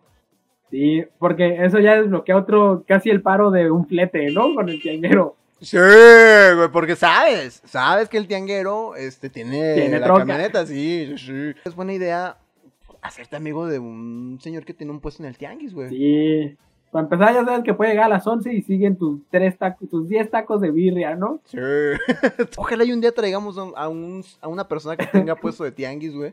Sí, 0.70 1.04
porque 1.18 1.62
eso 1.64 1.78
ya 1.80 2.00
desbloquea 2.00 2.36
otro, 2.36 2.82
casi 2.88 3.10
el 3.10 3.20
paro 3.20 3.50
de 3.50 3.70
un 3.70 3.86
flete, 3.86 4.30
¿no? 4.30 4.54
Con 4.54 4.68
el 4.70 4.80
tianguero. 4.80 5.36
Sí, 5.60 5.76
güey, 5.76 6.68
porque 6.72 6.96
sabes, 6.96 7.62
sabes 7.66 8.08
que 8.08 8.16
el 8.18 8.26
tianguero 8.26 8.96
este, 8.96 9.30
tiene, 9.30 9.74
Tiene 9.74 10.00
la 10.00 10.06
troca. 10.06 10.20
camioneta, 10.22 10.66
sí, 10.66 11.14
sí, 11.16 11.18
sí. 11.18 11.54
Es 11.64 11.74
buena 11.76 11.92
idea 11.92 12.36
hacerte 13.02 13.36
amigo 13.36 13.66
de 13.66 13.78
un 13.78 14.38
señor 14.40 14.64
que 14.64 14.72
tiene 14.74 14.92
un 14.92 15.00
puesto 15.00 15.22
en 15.22 15.28
el 15.28 15.36
tianguis, 15.36 15.74
güey. 15.74 15.90
Sí. 15.90 16.56
Para 16.90 17.04
empezar, 17.04 17.34
ya 17.34 17.44
sabes 17.44 17.64
que 17.64 17.72
puede 17.74 17.90
llegar 17.92 18.06
a 18.06 18.16
las 18.16 18.26
11 18.26 18.52
y 18.52 18.62
siguen 18.62 18.96
tus 18.96 19.20
tres 19.30 19.56
tacos, 19.56 19.88
tus 19.88 20.08
10 20.08 20.30
tacos 20.30 20.60
de 20.60 20.70
birria, 20.70 21.16
¿no? 21.16 21.40
Sí. 21.44 21.56
Ojalá 22.56 22.84
y 22.84 22.92
un 22.92 23.00
día 23.00 23.12
traigamos 23.12 23.56
a, 23.58 23.62
un- 23.64 23.72
a 23.76 23.88
un- 23.88 24.24
a 24.40 24.48
una 24.48 24.68
persona 24.68 24.96
que 24.96 25.06
tenga 25.06 25.34
puesto 25.36 25.64
de 25.64 25.72
tianguis, 25.72 26.14
güey. 26.14 26.32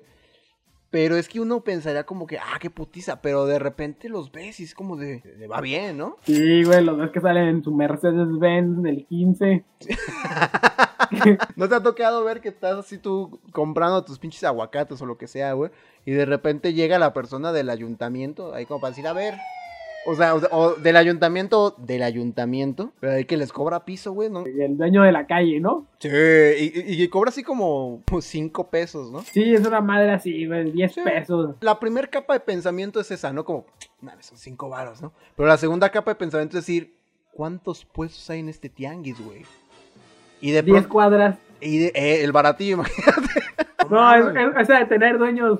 Pero 0.91 1.17
es 1.17 1.29
que 1.29 1.39
uno 1.39 1.63
pensaría 1.63 2.03
como 2.03 2.25
que, 2.25 2.39
ah, 2.39 2.57
qué 2.59 2.69
putiza, 2.69 3.21
pero 3.21 3.45
de 3.45 3.59
repente 3.59 4.09
los 4.09 4.31
ves 4.31 4.59
y 4.59 4.63
es 4.63 4.73
como 4.73 4.97
de, 4.97 5.19
de 5.21 5.47
va 5.47 5.61
bien, 5.61 5.97
¿no? 5.97 6.17
Sí, 6.23 6.63
güey, 6.63 6.83
los 6.83 6.97
dos 6.97 7.11
que 7.11 7.21
salen 7.21 7.47
en 7.47 7.63
su 7.63 7.71
Mercedes-Benz 7.71 8.81
del 8.81 9.05
15. 9.05 9.63
¿No 11.55 11.69
te 11.69 11.75
ha 11.75 11.83
tocado 11.83 12.23
ver 12.23 12.41
que 12.41 12.49
estás 12.49 12.77
así 12.77 12.97
tú 12.97 13.39
comprando 13.51 14.03
tus 14.03 14.19
pinches 14.19 14.43
aguacates 14.43 15.01
o 15.01 15.05
lo 15.05 15.17
que 15.17 15.27
sea, 15.27 15.53
güey? 15.53 15.71
Y 16.05 16.11
de 16.11 16.25
repente 16.25 16.73
llega 16.73 16.97
la 16.97 17.13
persona 17.13 17.51
del 17.51 17.69
ayuntamiento, 17.69 18.53
ahí 18.53 18.65
como 18.65 18.81
para 18.81 18.91
decir, 18.91 19.07
a 19.07 19.13
ver. 19.13 19.35
O 20.09 20.15
sea, 20.15 20.33
o, 20.35 20.39
o 20.51 20.73
del 20.75 20.95
ayuntamiento, 20.97 21.75
del 21.77 22.03
ayuntamiento, 22.03 22.91
pero 22.99 23.13
ahí 23.13 23.25
que 23.25 23.37
les 23.37 23.51
cobra 23.53 23.85
piso, 23.85 24.11
güey, 24.13 24.29
¿no? 24.29 24.43
Y 24.47 24.61
el 24.61 24.77
dueño 24.77 25.03
de 25.03 25.11
la 25.11 25.27
calle, 25.27 25.59
¿no? 25.59 25.85
Sí, 25.99 26.09
y, 26.09 26.93
y- 26.93 27.03
y 27.03 27.07
cobra 27.09 27.29
así 27.29 27.43
como 27.43 28.01
pues, 28.05 28.25
cinco 28.25 28.69
pesos, 28.69 29.11
¿no? 29.11 29.21
Sí, 29.21 29.53
es 29.53 29.65
una 29.67 29.81
madre 29.81 30.11
así, 30.11 30.47
güey, 30.47 30.71
10 30.71 30.93
Sí. 30.93 31.01
pesos. 31.03 31.55
La 31.61 31.79
primera 31.79 32.07
capa 32.07 32.33
de 32.33 32.39
pensamiento 32.39 32.99
es 32.99 33.11
esa, 33.11 33.31
¿no? 33.33 33.45
Como, 33.45 33.65
mames, 34.01 34.25
son 34.25 34.37
cinco 34.37 34.69
varos, 34.69 35.01
¿no? 35.01 35.11
Pero 35.35 35.47
la 35.47 35.57
segunda 35.57 35.89
capa 35.89 36.11
de 36.11 36.15
pensamiento 36.15 36.57
es 36.57 36.65
decir, 36.65 36.95
¿cuántos 37.31 37.85
puestos 37.85 38.29
hay 38.29 38.39
en 38.39 38.49
este 38.49 38.69
tianguis, 38.69 39.19
güey? 39.23 39.43
Y 40.41 40.51
de 40.51 40.61
10 40.63 40.73
pronto, 40.77 40.89
cuadras. 40.89 41.37
Y 41.61 41.77
de- 41.79 41.91
eh, 41.95 42.23
el 42.23 42.31
baratillo, 42.31 42.75
imagínate. 42.75 43.29
No, 43.89 44.13
es, 44.13 44.25
es- 44.35 44.61
o 44.61 44.65
sea, 44.65 44.79
de 44.79 44.85
tener 44.85 45.17
dueños, 45.17 45.59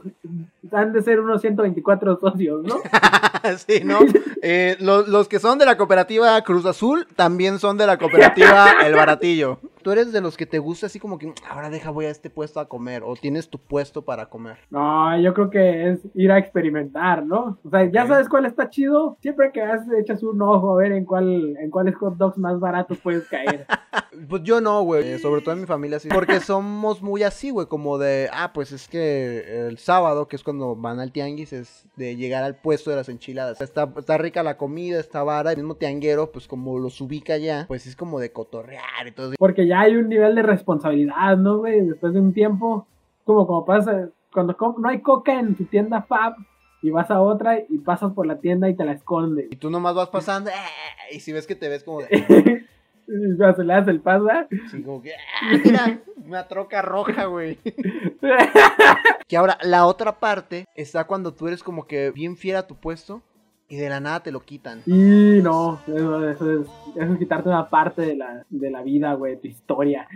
han 0.71 0.93
de 0.93 1.01
ser 1.01 1.19
unos 1.19 1.41
124 1.41 2.19
socios, 2.19 2.63
¿no? 2.63 2.75
sí, 3.67 3.81
¿no? 3.83 3.99
Eh, 4.41 4.77
lo- 4.79 5.05
los 5.07 5.27
que 5.27 5.39
son 5.39 5.57
de 5.57 5.65
la 5.65 5.77
cooperativa 5.77 6.39
Cruz 6.43 6.65
Azul 6.65 7.07
también 7.15 7.57
son 7.59 7.77
de 7.77 7.87
la 7.87 7.97
cooperativa 7.97 8.67
El 8.85 8.93
Baratillo. 8.93 9.59
Tú 9.81 9.91
eres 9.91 10.11
de 10.11 10.21
los 10.21 10.37
que 10.37 10.45
te 10.45 10.59
gusta 10.59 10.87
así 10.87 10.99
como 10.99 11.17
que, 11.17 11.33
ahora 11.49 11.69
deja, 11.69 11.91
voy 11.91 12.05
a 12.05 12.09
este 12.09 12.29
puesto 12.29 12.59
a 12.59 12.67
comer, 12.67 13.03
o 13.05 13.15
tienes 13.15 13.49
tu 13.49 13.59
puesto 13.59 14.03
para 14.03 14.27
comer. 14.27 14.57
No, 14.69 15.19
yo 15.19 15.33
creo 15.33 15.49
que 15.49 15.89
es 15.89 15.99
ir 16.15 16.31
a 16.31 16.37
experimentar, 16.37 17.25
¿no? 17.25 17.59
O 17.63 17.69
sea, 17.69 17.89
ya 17.89 18.07
sabes 18.07 18.27
cuál 18.29 18.45
está 18.45 18.69
chido. 18.69 19.17
Siempre 19.21 19.51
que 19.51 19.61
vas, 19.61 19.81
echas 19.97 20.23
un 20.23 20.41
ojo 20.41 20.73
a 20.73 20.81
ver 20.81 20.91
en 20.91 21.05
cuál, 21.05 21.55
en 21.57 21.69
cuáles 21.69 21.95
hot 21.95 22.17
dogs 22.17 22.37
más 22.37 22.59
baratos 22.59 22.97
puedes 22.99 23.27
caer. 23.27 23.65
Pues 24.27 24.43
yo 24.43 24.59
no, 24.59 24.81
güey, 24.83 25.17
sobre 25.19 25.41
todo 25.41 25.53
en 25.53 25.61
mi 25.61 25.65
familia 25.65 25.99
sí. 25.99 26.09
Porque 26.09 26.39
somos 26.41 27.01
muy 27.01 27.23
así, 27.23 27.51
güey, 27.51 27.67
como 27.67 27.97
de, 27.97 28.29
ah, 28.33 28.51
pues 28.53 28.71
es 28.71 28.87
que 28.87 29.67
el 29.67 29.77
sábado, 29.77 30.27
que 30.27 30.35
es 30.35 30.43
cuando 30.43 30.75
van 30.75 30.99
al 30.99 31.11
tianguis, 31.11 31.53
es 31.53 31.85
de 31.95 32.15
llegar 32.15 32.43
al 32.43 32.55
puesto 32.55 32.89
de 32.89 32.97
las 32.97 33.07
enchiladas. 33.07 33.61
Está, 33.61 33.91
está 33.97 34.17
rica 34.17 34.43
la 34.43 34.57
comida, 34.57 34.99
está 34.99 35.23
vara, 35.23 35.51
el 35.51 35.57
mismo 35.57 35.75
tianguero, 35.75 36.31
pues 36.31 36.47
como 36.47 36.79
los 36.79 36.99
ubica 37.01 37.37
ya, 37.37 37.65
pues 37.67 37.87
es 37.87 37.95
como 37.95 38.19
de 38.19 38.31
cotorrear 38.31 39.07
y 39.07 39.11
todo. 39.11 39.31
Porque 39.37 39.67
ya 39.69 39.81
hay 39.81 39.95
un 39.95 40.09
nivel 40.09 40.35
de 40.35 40.41
responsabilidad, 40.43 41.37
¿no, 41.37 41.59
güey? 41.59 41.81
Después 41.81 42.13
de 42.13 42.19
un 42.19 42.33
tiempo, 42.33 42.85
como 43.23 43.47
como 43.47 43.65
pasa, 43.65 44.09
cuando 44.33 44.55
no 44.77 44.89
hay 44.89 45.01
coca 45.01 45.39
en 45.39 45.55
tu 45.55 45.65
tienda 45.65 46.01
Fab 46.01 46.35
y 46.81 46.89
vas 46.91 47.09
a 47.11 47.21
otra 47.21 47.59
y 47.59 47.77
pasas 47.79 48.13
por 48.13 48.25
la 48.27 48.39
tienda 48.39 48.69
y 48.69 48.75
te 48.75 48.85
la 48.85 48.91
escondes. 48.93 49.47
Y 49.51 49.55
tú 49.55 49.69
nomás 49.69 49.95
vas 49.95 50.09
pasando, 50.09 50.49
"Eh", 50.49 51.15
y 51.15 51.19
si 51.19 51.31
ves 51.33 51.47
que 51.47 51.55
te 51.55 51.69
ves 51.69 51.83
como 51.83 52.01
de, 52.01 52.07
se 53.07 53.63
le 53.63 53.73
das 53.73 53.87
el 53.87 54.01
pasa. 54.01 54.47
así 54.67 54.81
como 54.83 55.01
que, 55.01 55.11
"Ah, 55.13 55.57
mira, 55.63 55.99
una 56.25 56.47
troca 56.47 56.81
roja, 56.81 57.25
güey. 57.25 57.57
Que 59.27 59.37
ahora, 59.37 59.57
la 59.61 59.85
otra 59.85 60.19
parte 60.19 60.65
está 60.75 61.03
cuando 61.05 61.33
tú 61.35 61.47
eres 61.47 61.61
como 61.63 61.85
que 61.85 62.09
bien 62.11 62.35
fiel 62.35 62.55
a 62.55 62.65
tu 62.65 62.75
puesto 62.75 63.21
y 63.69 63.77
de 63.77 63.87
la 63.89 63.99
nada 63.99 64.21
te 64.23 64.31
lo 64.31 64.41
quitan. 64.41 64.81
Y 64.85 65.41
no, 65.41 65.79
eso, 65.87 66.29
eso 66.29 66.51
es, 66.61 66.67
eso 66.95 67.13
es 67.13 67.19
quitarte 67.19 67.49
una 67.49 67.69
parte 67.69 68.01
de 68.01 68.15
la, 68.15 68.45
de 68.49 68.71
la 68.71 68.81
vida, 68.81 69.13
güey, 69.13 69.39
tu 69.39 69.47
historia. 69.47 70.07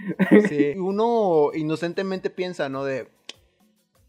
Sí. 0.49 0.73
Uno 0.77 1.51
inocentemente 1.53 2.29
piensa, 2.29 2.67
¿no? 2.69 2.83
De. 2.83 3.07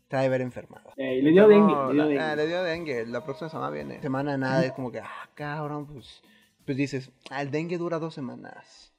Te 0.09 0.17
haber 0.19 0.43
enfermado. 0.43 0.93
Eh, 0.97 1.17
y 1.19 1.23
le 1.23 1.31
dio 1.31 1.49
dengue. 1.49 1.75
Le 1.75 1.93
dio 1.93 1.93
la- 1.95 2.05
dengue. 2.07 2.21
ah, 2.21 2.37
le 2.37 2.47
dio 2.47 2.63
dengue. 2.63 3.07
La 3.07 3.25
próxima 3.25 3.49
semana 3.51 3.71
viene. 3.71 4.01
Semana 4.03 4.37
nada. 4.37 4.65
Es 4.65 4.73
como 4.73 4.91
que, 4.93 5.01
ah, 5.01 5.29
cabrón, 5.35 5.87
pues. 5.87 6.23
Pues 6.65 6.77
dices, 6.79 7.11
ah, 7.31 7.43
el 7.43 7.51
dengue 7.51 7.79
dura 7.79 7.99
dos 7.99 8.15
semanas. 8.15 8.93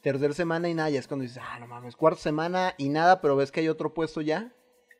Tercera 0.00 0.32
semana 0.34 0.68
y 0.68 0.74
nada. 0.74 0.90
Ya 0.90 0.98
es 1.00 1.06
cuando 1.08 1.22
dices, 1.24 1.40
ah, 1.44 1.58
no 1.60 1.66
mames. 1.66 1.96
Cuarta 1.96 2.20
semana 2.20 2.74
y 2.78 2.88
nada, 2.88 3.20
pero 3.20 3.36
ves 3.36 3.50
que 3.52 3.60
hay 3.60 3.68
otro 3.68 3.94
puesto 3.94 4.20
ya. 4.20 4.52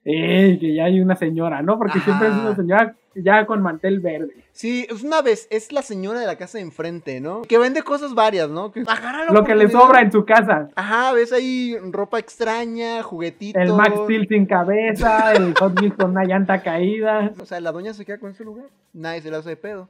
Eh, 0.05 0.59
que 0.61 0.75
ya 0.75 0.85
hay 0.85 1.01
una 1.01 1.17
señora, 1.17 1.63
¿no? 1.63 1.79
Porque 1.79 1.99
siempre 2.01 2.29
es 2.29 2.35
una 2.35 2.55
señora 2.55 2.95
ya 3.15 3.47
con 3.47 3.63
mantel 3.63 4.01
verde. 4.01 4.35
Sí, 4.53 4.87
es 4.89 5.03
una 5.03 5.23
vez, 5.23 5.47
es 5.51 5.73
la 5.73 5.83
señora 5.83 6.21
de 6.21 6.27
la 6.27 6.37
casa 6.37 6.59
de 6.59 6.65
enfrente, 6.65 7.21
¿no? 7.21 7.43
Que 7.43 7.59
vende 7.59 7.83
cosas 7.83 8.15
varias, 8.15 8.51
¿no? 8.51 8.71
Que 8.71 8.83
la 8.83 9.27
Lo 9.33 9.45
que 9.45 9.55
le 9.55 9.69
sobra 9.69 10.01
en 10.01 10.13
su 10.13 10.25
casa. 10.25 10.69
Ajá, 10.75 11.13
ves 11.13 11.33
ahí 11.33 11.77
ropa 11.91 12.19
extraña, 12.19 13.03
juguetitos. 13.03 13.61
El 13.61 13.73
Max 13.73 13.95
Steel 14.05 14.29
sin 14.29 14.47
cabeza, 14.47 15.33
el 15.33 15.55
Hot 15.55 15.81
Wheels 15.81 15.95
con 15.97 16.11
una 16.11 16.25
llanta 16.25 16.63
caída. 16.63 17.33
O 17.41 17.47
sea, 17.47 17.61
la 17.61 17.73
doña 17.73 17.95
se 17.95 18.05
queda 18.05 18.19
con 18.19 18.31
ese 18.31 18.45
lugar. 18.45 18.67
Nadie 18.93 19.23
se 19.23 19.31
le 19.31 19.37
hace 19.37 19.51
de 19.51 19.57
pedo. 19.57 19.89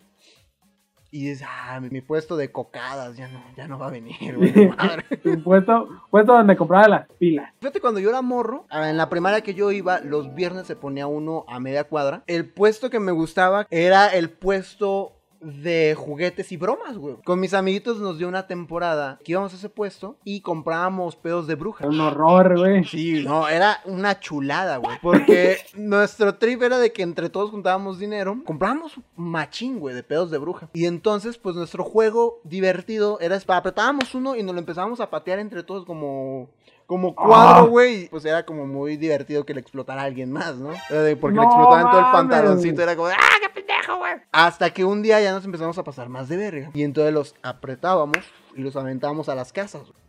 Y 1.14 1.28
dices, 1.28 1.46
ah, 1.48 1.78
mi, 1.78 2.00
puesto 2.00 2.36
de 2.36 2.50
cocadas 2.50 3.16
ya 3.16 3.28
no, 3.28 3.40
ya 3.56 3.68
no 3.68 3.78
va 3.78 3.86
a 3.86 3.90
venir, 3.92 4.36
güey. 4.36 4.52
puesto, 5.44 5.88
puesto 6.10 6.32
donde 6.32 6.56
compraba 6.56 6.88
las 6.88 7.08
pilas. 7.20 7.52
Fíjate, 7.60 7.80
cuando 7.80 8.00
yo 8.00 8.08
era 8.08 8.20
morro, 8.20 8.66
ah, 8.68 8.90
en 8.90 8.96
la 8.96 9.08
primaria 9.08 9.40
que 9.40 9.54
yo 9.54 9.70
iba, 9.70 10.00
los 10.00 10.34
viernes 10.34 10.66
se 10.66 10.74
ponía 10.74 11.06
uno 11.06 11.44
a 11.46 11.60
media 11.60 11.84
cuadra. 11.84 12.24
El 12.26 12.52
puesto 12.52 12.90
que 12.90 12.98
me 12.98 13.12
gustaba 13.12 13.68
era 13.70 14.08
el 14.08 14.28
puesto 14.28 15.12
de 15.44 15.94
juguetes 15.96 16.50
y 16.52 16.56
bromas, 16.56 16.96
güey. 16.96 17.16
Con 17.24 17.40
mis 17.40 17.54
amiguitos 17.54 17.98
nos 17.98 18.18
dio 18.18 18.28
una 18.28 18.46
temporada 18.46 19.18
que 19.24 19.32
íbamos 19.32 19.52
a 19.52 19.56
ese 19.56 19.68
puesto 19.68 20.16
y 20.24 20.40
comprábamos 20.40 21.16
pedos 21.16 21.46
de 21.46 21.54
bruja. 21.54 21.86
Un 21.86 22.00
horror, 22.00 22.58
güey. 22.58 22.84
Sí, 22.84 23.22
no, 23.24 23.48
era 23.48 23.80
una 23.84 24.18
chulada, 24.20 24.78
güey. 24.78 24.96
Porque 25.02 25.58
nuestro 25.74 26.36
trip 26.36 26.62
era 26.62 26.78
de 26.78 26.92
que 26.92 27.02
entre 27.02 27.28
todos 27.28 27.50
juntábamos 27.50 27.98
dinero, 27.98 28.40
comprábamos 28.44 28.94
machín, 29.16 29.78
güey, 29.78 29.94
de 29.94 30.02
pedos 30.02 30.30
de 30.30 30.38
bruja. 30.38 30.70
Y 30.72 30.86
entonces, 30.86 31.38
pues 31.38 31.56
nuestro 31.56 31.84
juego 31.84 32.40
divertido 32.44 33.18
era, 33.20 33.38
apretábamos 33.48 34.14
uno 34.14 34.36
y 34.36 34.42
nos 34.42 34.54
lo 34.54 34.60
empezábamos 34.60 35.00
a 35.00 35.10
patear 35.10 35.38
entre 35.38 35.62
todos 35.62 35.84
como... 35.84 36.48
Como 36.86 37.14
cuadro, 37.14 37.64
Ah. 37.64 37.68
güey. 37.68 38.08
Pues 38.08 38.24
era 38.24 38.44
como 38.44 38.66
muy 38.66 38.96
divertido 38.96 39.44
que 39.46 39.54
le 39.54 39.60
explotara 39.60 40.02
a 40.02 40.04
alguien 40.04 40.30
más, 40.32 40.56
¿no? 40.56 40.68
Porque 40.68 41.36
le 41.36 41.42
explotaban 41.44 41.90
todo 41.90 42.00
el 42.00 42.06
pantaloncito. 42.12 42.82
Era 42.82 42.94
como, 42.96 43.08
de, 43.08 43.14
¡ah, 43.14 43.36
qué 43.40 43.48
pendejo, 43.48 43.96
güey! 43.98 44.12
Hasta 44.32 44.70
que 44.70 44.84
un 44.84 45.02
día 45.02 45.20
ya 45.20 45.32
nos 45.32 45.44
empezamos 45.44 45.78
a 45.78 45.84
pasar 45.84 46.08
más 46.08 46.28
de 46.28 46.36
verga. 46.36 46.70
Y 46.74 46.82
entonces 46.82 47.12
los 47.14 47.34
apretábamos 47.42 48.18
y 48.54 48.60
los 48.62 48.76
aventábamos 48.76 49.28
a 49.28 49.34
las 49.34 49.52
casas. 49.52 49.82
güey. 49.82 50.04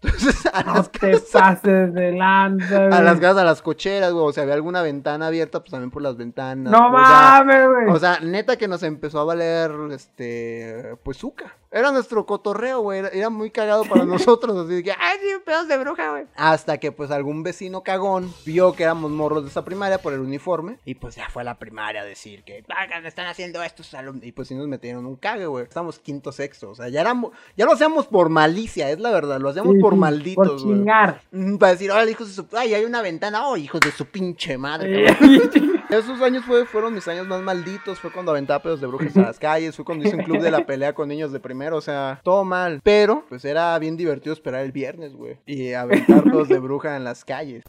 Entonces, 0.00 0.46
a 0.54 0.62
No 0.62 0.74
las 0.74 0.92
te 0.92 1.10
casas. 1.10 1.30
pases 1.32 1.92
de 1.92 2.12
lanza, 2.12 2.84
A 2.96 3.02
las 3.02 3.18
casas, 3.18 3.38
a 3.38 3.44
las 3.44 3.62
cocheras, 3.62 4.12
güey. 4.12 4.26
O 4.26 4.32
sea, 4.32 4.44
había 4.44 4.54
alguna 4.54 4.80
ventana 4.80 5.26
abierta, 5.26 5.58
pues 5.58 5.72
también 5.72 5.90
por 5.90 6.02
las 6.02 6.16
ventanas. 6.16 6.70
No 6.72 6.86
o 6.86 6.90
mames, 6.90 7.66
güey. 7.68 7.88
o 7.88 7.98
sea, 7.98 8.20
neta 8.20 8.56
que 8.56 8.68
nos 8.68 8.84
empezó 8.84 9.18
a 9.18 9.24
valer, 9.24 9.72
este, 9.90 10.94
pues, 11.02 11.16
zuca. 11.16 11.56
Era 11.70 11.92
nuestro 11.92 12.24
cotorreo, 12.24 12.80
güey. 12.80 13.00
Era, 13.00 13.08
era 13.08 13.30
muy 13.30 13.50
cagado 13.50 13.84
para 13.84 14.04
nosotros. 14.06 14.56
Así 14.66 14.82
que, 14.82 14.92
ay, 14.92 15.18
sí, 15.20 15.28
pedos 15.44 15.68
de 15.68 15.76
bruja, 15.76 16.10
güey. 16.10 16.24
Hasta 16.34 16.78
que, 16.78 16.92
pues, 16.92 17.10
algún 17.10 17.42
vecino 17.42 17.82
cagón 17.82 18.32
vio 18.46 18.72
que 18.72 18.84
éramos 18.84 19.10
morros 19.10 19.42
de 19.44 19.50
esa 19.50 19.64
primaria 19.64 19.98
por 19.98 20.12
el 20.14 20.20
uniforme. 20.20 20.78
Y, 20.84 20.94
pues, 20.94 21.16
ya 21.16 21.28
fue 21.28 21.42
a 21.42 21.44
la 21.44 21.58
primaria 21.58 22.00
a 22.00 22.04
decir 22.04 22.42
que, 22.44 22.64
"Vagan, 22.68 23.04
están 23.04 23.26
haciendo 23.26 23.62
estos 23.62 23.92
alumnos. 23.94 24.24
Y, 24.24 24.32
pues, 24.32 24.48
sí 24.48 24.54
nos 24.54 24.66
metieron 24.66 25.04
un 25.04 25.16
cague, 25.16 25.46
güey. 25.46 25.64
Estamos 25.64 25.98
quinto, 25.98 26.32
sexto. 26.32 26.70
O 26.70 26.74
sea, 26.74 26.88
ya 26.88 27.00
éramos, 27.02 27.32
ya 27.56 27.66
lo 27.66 27.72
hacíamos 27.72 28.06
por 28.06 28.28
malicia, 28.30 28.90
es 28.90 28.98
la 29.00 29.10
verdad. 29.10 29.38
Lo 29.40 29.50
hacíamos 29.50 29.74
Sí, 29.74 29.80
por 29.80 29.92
sí, 29.92 29.98
malditos, 29.98 30.48
Por 30.48 30.62
güey. 30.62 30.74
chingar. 30.78 31.20
Mm, 31.32 31.56
Para 31.58 31.72
decir, 31.72 31.90
ahora 31.90 32.08
hijos 32.10 32.28
de 32.28 32.34
su... 32.34 32.46
Ay, 32.56 32.74
hay 32.74 32.84
una 32.84 33.02
ventana. 33.02 33.46
Oh, 33.46 33.56
hijos 33.56 33.80
de 33.82 33.90
su 33.92 34.06
pinche 34.06 34.56
madre. 34.56 35.06
Esos 35.90 36.20
años 36.20 36.44
fue, 36.44 36.66
fueron 36.66 36.92
mis 36.92 37.08
años 37.08 37.26
más 37.26 37.40
malditos. 37.40 37.98
Fue 37.98 38.12
cuando 38.12 38.32
aventaba 38.32 38.62
pedos 38.62 38.80
de 38.80 38.86
brujas 38.86 39.16
a 39.16 39.22
las 39.22 39.38
calles. 39.38 39.74
Fue 39.74 39.86
cuando 39.86 40.06
hice 40.06 40.16
un 40.16 40.22
club 40.22 40.42
de 40.42 40.50
la 40.50 40.66
pelea 40.66 40.92
con 40.92 41.08
niños 41.08 41.32
de 41.32 41.40
primero. 41.40 41.76
O 41.78 41.80
sea, 41.80 42.20
todo 42.22 42.44
mal. 42.44 42.80
Pero, 42.82 43.24
pues 43.28 43.44
era 43.46 43.78
bien 43.78 43.96
divertido 43.96 44.34
esperar 44.34 44.64
el 44.64 44.72
viernes, 44.72 45.14
güey. 45.14 45.38
Y 45.46 45.72
aventar 45.72 46.22
pedos 46.24 46.48
de 46.48 46.58
bruja 46.58 46.94
en 46.96 47.04
las 47.04 47.24
calles. 47.24 47.64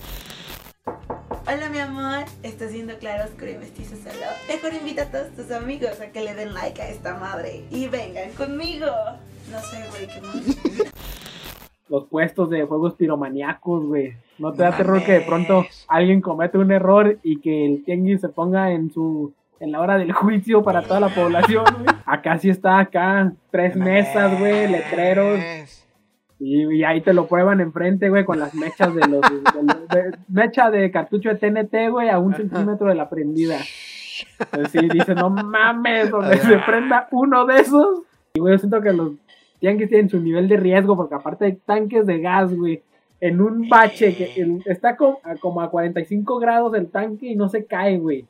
Hola 1.48 1.70
mi 1.70 1.80
amor, 1.80 2.26
estás 2.44 2.74
viendo 2.74 2.96
Claro 3.00 3.24
Oscuro 3.24 3.52
y 3.52 3.58
Mestizo 3.58 3.96
Solo. 3.96 4.28
Mejor 4.48 4.74
invita 4.74 5.04
a 5.04 5.06
todos 5.06 5.32
tus 5.32 5.50
amigos 5.50 6.00
a 6.00 6.12
que 6.12 6.22
le 6.22 6.36
den 6.36 6.54
like 6.54 6.80
a 6.80 6.90
esta 6.90 7.16
madre 7.16 7.64
y 7.72 7.88
vengan 7.88 8.32
conmigo. 8.34 8.86
No 9.50 9.60
sé, 9.62 9.84
güey, 9.90 10.08
qué 10.08 10.22
más. 10.22 10.94
Los 11.90 12.06
puestos 12.06 12.50
de 12.50 12.64
juegos 12.66 12.94
piromaníacos, 12.96 13.86
güey. 13.86 14.14
No 14.38 14.54
te 14.54 14.62
da 14.64 14.72
terror 14.78 15.04
que 15.04 15.14
de 15.14 15.22
pronto 15.22 15.66
alguien 15.88 16.22
comete 16.22 16.58
un 16.58 16.72
error 16.72 17.18
y 17.24 17.40
que 17.42 17.66
el 17.66 17.84
tianguis 17.84 18.22
se 18.22 18.30
ponga 18.30 18.72
en 18.72 18.92
su 18.92 19.34
en 19.60 19.74
la 19.74 19.82
hora 19.82 19.98
del 19.98 20.14
juicio 20.14 20.64
para 20.64 20.84
toda 20.84 21.00
la 21.02 21.10
población, 21.10 21.66
güey. 21.84 21.88
Acá 22.06 22.38
sí 22.38 22.50
está 22.50 22.80
acá 22.80 23.34
tres 23.52 23.76
mesas, 23.76 24.40
güey, 24.40 24.70
letreros 24.72 25.40
y, 26.40 26.74
y 26.78 26.84
ahí 26.86 27.02
te 27.02 27.12
lo 27.14 27.28
prueban 27.28 27.60
enfrente, 27.60 28.08
güey, 28.10 28.24
con 28.24 28.40
las 28.40 28.54
mechas 28.56 28.94
de 28.96 29.02
los 29.08 29.22
de, 29.22 29.64
los- 29.64 29.88
de- 29.90 30.18
mecha 30.30 30.70
de 30.72 30.90
cartucho 30.92 31.30
de 31.30 31.36
TNT, 31.36 31.90
güey, 31.92 32.08
a 32.10 32.20
un 32.20 32.34
centímetro 32.36 32.88
de 32.88 32.96
la 32.96 33.10
prendida. 33.10 33.58
Entonces 34.40 34.72
sí, 34.82 34.88
dice, 34.94 35.16
no 35.16 35.30
mames, 35.30 36.10
donde 36.12 36.38
se 36.38 36.58
prenda 36.60 37.08
uno 37.12 37.46
de 37.46 37.60
esos. 37.60 38.04
Y 38.36 38.40
güey, 38.40 38.54
yo 38.54 38.60
siento 38.60 38.82
que 38.82 38.94
los 38.94 39.12
tianguis 39.60 39.90
tienen 39.90 40.10
su 40.10 40.20
nivel 40.20 40.48
de 40.48 40.58
riesgo, 40.58 40.96
porque 40.96 41.16
aparte 41.16 41.46
hay 41.46 41.56
tanques 41.58 42.06
de 42.06 42.20
gas, 42.20 42.54
güey, 42.56 42.82
en 43.22 43.42
un 43.42 43.68
bache 43.68 44.16
que 44.16 44.42
en- 44.42 44.62
está 44.66 44.96
co- 44.96 45.20
a 45.24 45.36
como 45.36 45.62
a 45.62 45.70
45 45.70 46.40
grados 46.40 46.74
el 46.76 46.90
tanque 46.90 47.28
y 47.28 47.36
no 47.36 47.50
se 47.50 47.66
cae, 47.66 47.98
güey. 47.98 48.26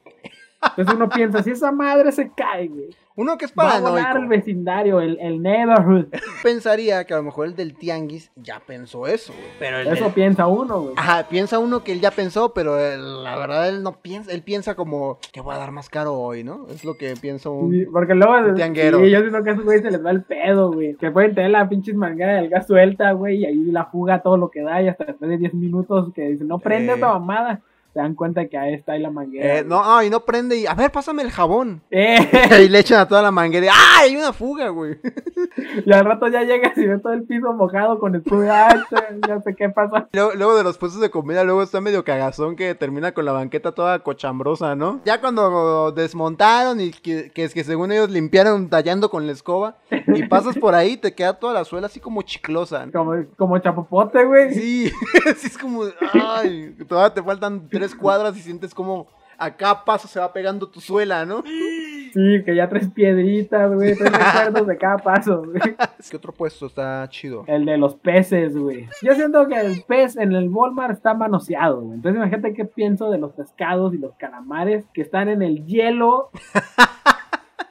Entonces 0.61 0.93
uno 0.95 1.07
piensa, 1.09 1.41
si 1.41 1.51
esa 1.51 1.71
madre 1.71 2.11
se 2.11 2.31
cae, 2.35 2.67
güey, 2.67 2.89
Uno 3.15 3.37
que 3.37 3.45
es 3.45 3.53
va 3.57 3.75
a 3.77 3.79
volar 3.79 3.97
el 3.97 4.03
paranoico 4.03 4.29
vecindario, 4.29 4.99
el, 4.99 5.17
el 5.21 5.41
neighborhood. 5.41 6.07
pensaría 6.43 7.03
que 7.05 7.13
a 7.13 7.17
lo 7.17 7.23
mejor 7.23 7.47
el 7.47 7.55
del 7.55 7.75
tianguis 7.75 8.31
ya 8.35 8.59
pensó 8.65 9.07
eso, 9.07 9.31
güey. 9.33 9.45
Pero 9.59 9.77
el 9.79 9.87
Eso 9.87 10.05
del- 10.05 10.13
piensa 10.13 10.47
uno, 10.47 10.81
güey. 10.81 10.93
Ajá, 10.97 11.27
piensa 11.29 11.59
uno 11.59 11.83
que 11.83 11.91
él 11.93 12.01
ya 12.01 12.11
pensó, 12.11 12.53
pero 12.53 12.77
él- 12.79 13.23
la 13.23 13.37
verdad 13.37 13.69
él 13.69 13.83
no 13.83 13.93
piensa, 14.01 14.31
él 14.31 14.41
piensa 14.41 14.75
como 14.75 15.17
que 15.31 15.41
voy 15.41 15.55
a 15.55 15.59
dar 15.59 15.71
más 15.71 15.89
caro 15.89 16.13
hoy, 16.15 16.43
¿no? 16.43 16.67
Es 16.69 16.83
lo 16.83 16.95
que 16.97 17.13
piensa 17.15 17.49
un... 17.49 17.71
Sí, 17.71 17.85
porque 17.91 18.13
luego, 18.15 18.37
un 18.37 18.55
tianguero. 18.55 18.99
sí, 18.99 19.09
yo 19.09 19.19
siento 19.19 19.43
que 19.43 19.49
a 19.49 19.53
esos 19.53 19.65
güeyes 19.65 19.83
se 19.83 19.91
les 19.91 20.05
va 20.05 20.11
el 20.11 20.23
pedo, 20.23 20.71
güey. 20.73 20.95
Que 20.95 21.11
pueden 21.11 21.35
tener 21.35 21.51
la 21.51 21.67
pinches 21.69 21.95
manguera 21.95 22.35
del 22.35 22.49
gas 22.49 22.67
suelta, 22.67 23.11
güey, 23.13 23.37
y 23.37 23.45
ahí 23.45 23.71
la 23.71 23.85
fuga 23.85 24.21
todo 24.21 24.37
lo 24.37 24.49
que 24.51 24.61
da, 24.61 24.81
y 24.81 24.87
hasta 24.89 25.05
después 25.05 25.29
de 25.29 25.37
10 25.37 25.53
minutos 25.53 26.11
que 26.13 26.23
dicen, 26.29 26.47
no 26.49 26.59
prende 26.59 26.91
Eh. 26.91 26.95
esta 26.95 27.07
mamada, 27.07 27.61
se 27.93 27.99
dan 27.99 28.15
cuenta 28.15 28.47
que 28.47 28.57
ahí 28.57 28.73
está 28.73 28.93
ahí 28.93 29.01
la 29.01 29.09
manguera. 29.09 29.59
Eh, 29.59 29.63
no, 29.63 29.81
ay, 29.83 30.09
no 30.09 30.21
prende 30.21 30.57
y... 30.57 30.65
A 30.65 30.73
ver, 30.73 30.91
pásame 30.91 31.23
el 31.23 31.31
jabón. 31.31 31.81
Eh, 31.91 32.63
y 32.65 32.69
le 32.69 32.79
echan 32.79 32.99
a 32.99 33.07
toda 33.07 33.21
la 33.21 33.31
manguera. 33.31 33.65
y, 33.65 33.69
¡Ay, 33.69 34.09
hay 34.09 34.15
una 34.15 34.31
fuga, 34.31 34.69
güey! 34.69 34.97
y 35.85 35.91
al 35.91 36.05
rato 36.05 36.27
ya 36.27 36.43
llegas 36.43 36.77
y 36.77 36.85
ves 36.85 37.01
todo 37.01 37.13
el 37.13 37.23
piso 37.23 37.51
mojado 37.53 37.99
con 37.99 38.15
ah, 38.15 38.85
che, 38.89 39.19
ya 39.27 39.41
sé 39.41 39.55
qué 39.55 39.69
pasa. 39.69 40.07
Luego, 40.13 40.31
luego 40.35 40.57
de 40.57 40.63
los 40.63 40.77
puestos 40.77 41.01
de 41.01 41.09
comida, 41.09 41.43
luego 41.43 41.61
está 41.61 41.81
medio 41.81 42.03
cagazón 42.03 42.55
que 42.55 42.75
termina 42.75 43.11
con 43.11 43.25
la 43.25 43.31
banqueta 43.31 43.73
toda 43.73 43.99
cochambrosa, 43.99 44.75
¿no? 44.75 45.01
Ya 45.03 45.19
cuando 45.19 45.91
desmontaron 45.91 46.79
y 46.79 46.91
que, 46.91 47.31
que 47.31 47.43
es 47.43 47.53
que 47.53 47.63
según 47.63 47.91
ellos 47.91 48.09
limpiaron 48.09 48.69
tallando 48.69 49.09
con 49.09 49.25
la 49.25 49.33
escoba 49.33 49.77
y 50.07 50.23
pasas 50.27 50.57
por 50.57 50.75
ahí, 50.75 50.97
te 50.97 51.13
queda 51.13 51.33
toda 51.33 51.53
la 51.53 51.65
suela 51.65 51.87
así 51.87 51.99
como 51.99 52.21
chiclosa. 52.21 52.87
Como, 52.91 53.25
como 53.37 53.57
chapopote, 53.59 54.23
güey. 54.25 54.53
Sí, 54.53 54.91
sí 55.37 55.47
es 55.47 55.57
como, 55.57 55.83
ay, 56.13 56.75
todavía 56.87 57.13
te 57.13 57.23
faltan 57.23 57.67
tres 57.69 57.88
cuadras 57.95 58.37
y 58.37 58.41
sientes 58.41 58.73
como 58.73 59.07
a 59.39 59.55
cada 59.55 59.85
paso 59.85 60.07
se 60.07 60.19
va 60.19 60.31
pegando 60.33 60.67
tu 60.67 60.81
suela, 60.81 61.25
¿no? 61.25 61.43
Sí, 61.43 62.43
que 62.43 62.55
ya 62.55 62.67
tres 62.67 62.89
piedritas, 62.89 63.73
güey, 63.73 63.95
tres 63.95 64.11
recuerdos 64.11 64.67
de 64.67 64.77
cada 64.77 64.97
paso, 64.97 65.43
güey. 65.43 65.61
¿Qué 66.09 66.17
otro 66.17 66.33
puesto 66.33 66.65
está 66.65 67.07
chido? 67.09 67.43
El 67.47 67.65
de 67.65 67.77
los 67.77 67.95
peces, 67.95 68.57
güey. 68.57 68.87
Yo 69.01 69.13
siento 69.13 69.47
que 69.47 69.59
el 69.59 69.83
pez 69.83 70.17
en 70.17 70.33
el 70.33 70.49
Walmart 70.49 70.93
está 70.93 71.13
manoseado, 71.13 71.81
güey. 71.81 71.95
Entonces 71.95 72.17
imagínate 72.17 72.53
qué 72.53 72.65
pienso 72.65 73.09
de 73.09 73.17
los 73.17 73.31
pescados 73.33 73.93
y 73.93 73.97
los 73.97 74.13
calamares 74.15 74.85
que 74.93 75.01
están 75.01 75.29
en 75.29 75.41
el 75.41 75.65
hielo 75.65 76.31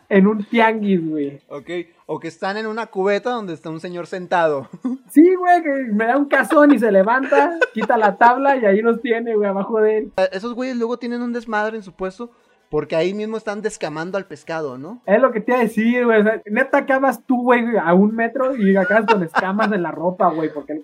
en 0.08 0.26
un 0.26 0.44
tianguis, 0.44 1.06
güey. 1.08 1.40
Ok, 1.48 1.70
o 2.06 2.18
que 2.18 2.28
están 2.28 2.56
en 2.56 2.66
una 2.66 2.86
cubeta 2.86 3.30
donde 3.30 3.52
está 3.52 3.70
un 3.70 3.80
señor 3.80 4.06
sentado. 4.06 4.68
Sí, 5.10 5.34
güey, 5.34 5.62
que 5.62 5.70
me 5.92 6.04
da 6.04 6.18
un 6.18 6.26
cazón 6.26 6.72
y 6.72 6.78
se 6.78 6.92
levanta, 6.92 7.58
quita 7.72 7.96
la 7.96 8.18
tabla 8.18 8.56
y 8.56 8.66
ahí 8.66 8.82
los 8.82 9.00
tiene, 9.00 9.34
güey, 9.34 9.48
abajo 9.48 9.80
de 9.80 9.98
él. 9.98 10.12
Esos 10.32 10.52
güeyes 10.52 10.76
luego 10.76 10.98
tienen 10.98 11.22
un 11.22 11.32
desmadre 11.32 11.76
en 11.76 11.82
su 11.82 11.92
puesto 11.94 12.30
porque 12.68 12.94
ahí 12.94 13.14
mismo 13.14 13.38
están 13.38 13.62
descamando 13.62 14.18
al 14.18 14.26
pescado, 14.26 14.76
¿no? 14.76 15.00
Es 15.06 15.20
lo 15.20 15.32
que 15.32 15.40
te 15.40 15.52
iba 15.52 15.60
a 15.60 15.62
decir, 15.62 16.04
güey. 16.04 16.20
O 16.20 16.22
sea, 16.22 16.42
neta 16.44 16.78
acabas 16.78 17.24
tú, 17.24 17.42
güey, 17.42 17.64
a 17.82 17.94
un 17.94 18.14
metro 18.14 18.54
y 18.54 18.76
acabas 18.76 19.06
con 19.06 19.22
escamas 19.22 19.72
en 19.72 19.82
la 19.82 19.90
ropa, 19.90 20.28
güey, 20.28 20.52
porque 20.52 20.82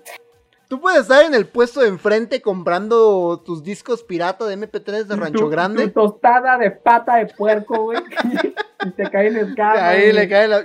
Tú 0.68 0.80
puedes 0.80 1.00
estar 1.02 1.24
en 1.24 1.34
el 1.34 1.46
puesto 1.46 1.80
de 1.80 1.88
enfrente 1.88 2.40
comprando 2.42 3.40
tus 3.44 3.62
discos 3.62 4.02
pirata 4.02 4.46
de 4.46 4.56
MP3 4.58 5.04
de 5.04 5.16
Rancho 5.16 5.44
tu, 5.44 5.48
Grande. 5.48 5.86
tu 5.88 5.92
tostada 6.02 6.56
de 6.58 6.70
pata 6.70 7.16
de 7.16 7.26
puerco, 7.26 7.82
güey, 7.84 7.98
y 8.86 8.90
te 8.92 9.10
caen 9.10 9.36
escamas. 9.36 9.78
Ahí 9.82 10.12
le 10.12 10.28
cae 10.28 10.48
la... 10.48 10.62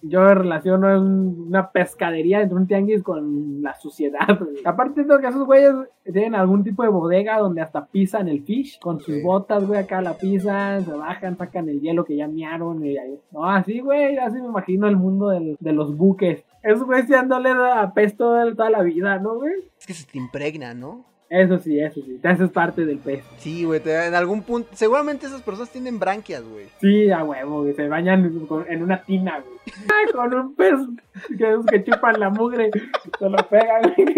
Yo 0.00 0.32
relaciono 0.32 0.86
un- 1.00 1.46
una 1.48 1.72
pescadería 1.72 2.40
entre 2.40 2.56
un 2.56 2.68
tianguis 2.68 3.02
con 3.02 3.60
la 3.62 3.74
suciedad. 3.74 4.38
güey. 4.38 4.62
Aparte 4.64 4.94
siento 4.94 5.18
que 5.18 5.26
esos 5.26 5.44
güeyes 5.44 5.72
tienen 6.04 6.36
algún 6.36 6.62
tipo 6.62 6.84
de 6.84 6.88
bodega 6.88 7.38
donde 7.38 7.62
hasta 7.62 7.84
pisan 7.86 8.28
el 8.28 8.44
fish 8.44 8.78
con 8.78 9.00
sus 9.00 9.20
botas, 9.24 9.66
güey, 9.66 9.80
acá 9.80 10.00
la 10.00 10.14
pisan, 10.16 10.84
se 10.84 10.92
bajan, 10.92 11.36
sacan 11.36 11.68
el 11.68 11.80
hielo 11.80 12.04
que 12.04 12.14
ya 12.14 12.28
miaron 12.28 12.84
y 12.86 12.96
ahí. 12.96 13.18
No, 13.32 13.44
así, 13.50 13.80
güey, 13.80 14.18
así 14.18 14.40
me 14.40 14.46
imagino 14.46 14.86
el 14.86 14.96
mundo 14.96 15.30
del- 15.30 15.56
de 15.58 15.72
los 15.72 15.96
buques. 15.96 16.44
Esos 16.62 16.84
güeyes 16.84 17.08
dándole 17.08 17.50
a 17.50 17.92
pesto 17.94 18.34
toda 18.54 18.70
la 18.70 18.82
vida, 18.82 19.18
¿no, 19.18 19.36
güey? 19.36 19.52
Es 19.78 19.86
que 19.86 19.94
se 19.94 20.06
te 20.06 20.18
impregna, 20.18 20.74
¿no? 20.74 21.04
Eso 21.30 21.58
sí, 21.58 21.78
eso 21.78 22.00
sí, 22.06 22.18
te 22.22 22.28
haces 22.28 22.48
parte 22.50 22.86
del 22.86 22.98
pez. 23.00 23.22
Sí, 23.36 23.64
güey, 23.64 23.80
te- 23.80 24.06
en 24.06 24.14
algún 24.14 24.42
punto... 24.42 24.70
Seguramente 24.72 25.26
esas 25.26 25.42
personas 25.42 25.68
tienen 25.68 25.98
branquias, 25.98 26.42
güey. 26.42 26.68
Sí, 26.80 27.10
a 27.10 27.22
huevo, 27.22 27.66
que 27.66 27.74
se 27.74 27.86
bañan 27.86 28.46
con- 28.46 28.64
en 28.66 28.82
una 28.82 29.02
tina, 29.02 29.38
güey. 29.40 29.58
Con 30.14 30.32
un 30.32 30.54
pez 30.54 30.72
que, 31.36 31.56
que 31.70 31.84
chupan 31.84 32.18
la 32.18 32.30
mugre, 32.30 32.70
se 33.18 33.28
lo 33.28 33.36
pegan, 33.48 33.92
güey. 33.94 34.16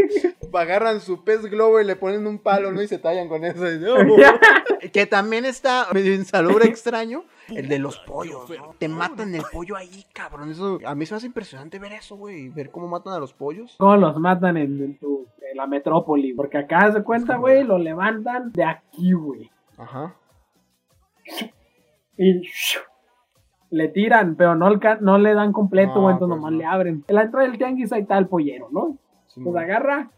Agarran 0.55 1.00
su 1.00 1.24
pez 1.24 1.42
globo 1.46 1.81
y 1.81 1.85
le 1.85 1.96
ponen 1.96 2.29
un 2.29 2.38
palo, 2.38 2.70
¿no? 2.70 2.81
Y 2.81 2.87
se 2.87 2.98
tallan 2.98 3.29
con 3.29 3.44
eso. 3.44 3.64
y- 3.70 4.88
que 4.92 5.07
también 5.07 5.44
está 5.44 5.88
medio 5.92 6.14
insalubre 6.14 6.64
extraño. 6.68 7.24
El 7.56 7.68
de 7.68 7.78
los 7.78 7.98
pollos, 8.00 8.48
¿no? 8.50 8.74
Te 8.78 8.88
matan 8.88 9.34
el 9.34 9.42
pollo 9.52 9.76
ahí, 9.76 10.04
cabrón. 10.12 10.50
Eso, 10.50 10.78
a 10.86 10.94
mí 10.94 11.06
se 11.06 11.14
me 11.14 11.16
hace 11.18 11.26
impresionante 11.26 11.78
ver 11.78 11.92
eso, 11.92 12.16
güey. 12.16 12.48
Ver 12.48 12.70
cómo 12.70 12.88
matan 12.88 13.12
a 13.14 13.18
los 13.18 13.32
pollos. 13.32 13.76
cómo 13.78 13.96
los 13.96 14.16
matan 14.18 14.56
en, 14.56 14.82
en 14.82 14.98
tu- 14.98 15.26
en 15.50 15.56
la 15.56 15.66
metrópoli. 15.66 16.32
Porque 16.34 16.58
acá 16.58 16.90
se 16.92 17.02
cuenta, 17.02 17.36
güey, 17.36 17.64
lo 17.64 17.78
levantan 17.78 18.52
de 18.52 18.64
aquí, 18.64 19.12
güey. 19.12 19.50
Ajá. 19.78 20.14
Y 22.16 22.42
le 23.70 23.88
tiran, 23.88 24.34
pero 24.36 24.54
no, 24.56 24.68
no 25.00 25.18
le 25.18 25.34
dan 25.34 25.52
completo, 25.52 25.92
entonces 26.10 26.18
pues 26.18 26.28
nomás 26.28 26.52
no. 26.52 26.58
le 26.58 26.64
abren. 26.66 27.04
En 27.08 27.14
la 27.14 27.22
entrada 27.22 27.46
del 27.46 27.56
tianguis 27.56 27.92
ahí 27.92 28.02
está 28.02 28.18
el 28.18 28.26
pollero, 28.26 28.68
¿no? 28.72 28.98
Sí, 29.28 29.40
Los 29.40 29.52
güey. 29.52 29.64
agarra 29.64 30.10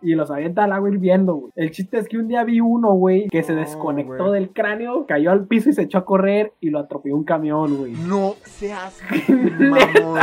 y 0.00 0.14
los 0.14 0.30
avienta 0.30 0.64
al 0.64 0.72
agua 0.72 0.88
hirviendo, 0.90 1.34
güey. 1.34 1.52
El 1.56 1.70
chiste 1.70 1.98
es 1.98 2.08
que 2.08 2.18
un 2.18 2.28
día 2.28 2.44
vi 2.44 2.60
uno, 2.60 2.92
güey, 2.92 3.28
que 3.28 3.42
se 3.42 3.54
desconectó 3.54 4.30
del 4.30 4.52
cráneo, 4.52 5.06
cayó 5.06 5.30
al 5.30 5.46
piso 5.46 5.70
y 5.70 5.72
se 5.72 5.82
echó 5.82 5.98
a 5.98 6.04
correr 6.04 6.52
y 6.60 6.70
lo 6.70 6.78
atropelló 6.78 7.16
un 7.16 7.24
camión, 7.24 7.76
güey. 7.76 7.92
No 7.92 8.34
seas 8.44 9.00
mamón. 9.28 10.20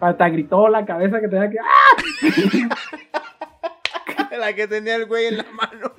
Hasta 0.00 0.28
gritó 0.28 0.68
la 0.68 0.84
cabeza 0.84 1.20
que 1.20 1.28
tenía 1.28 1.50
que. 1.50 1.58
¡Ah! 1.58 2.68
La 4.38 4.52
que 4.54 4.68
tenía 4.68 4.96
el 4.96 5.06
güey 5.06 5.26
en 5.26 5.38
la 5.38 5.46
mano. 5.52 5.92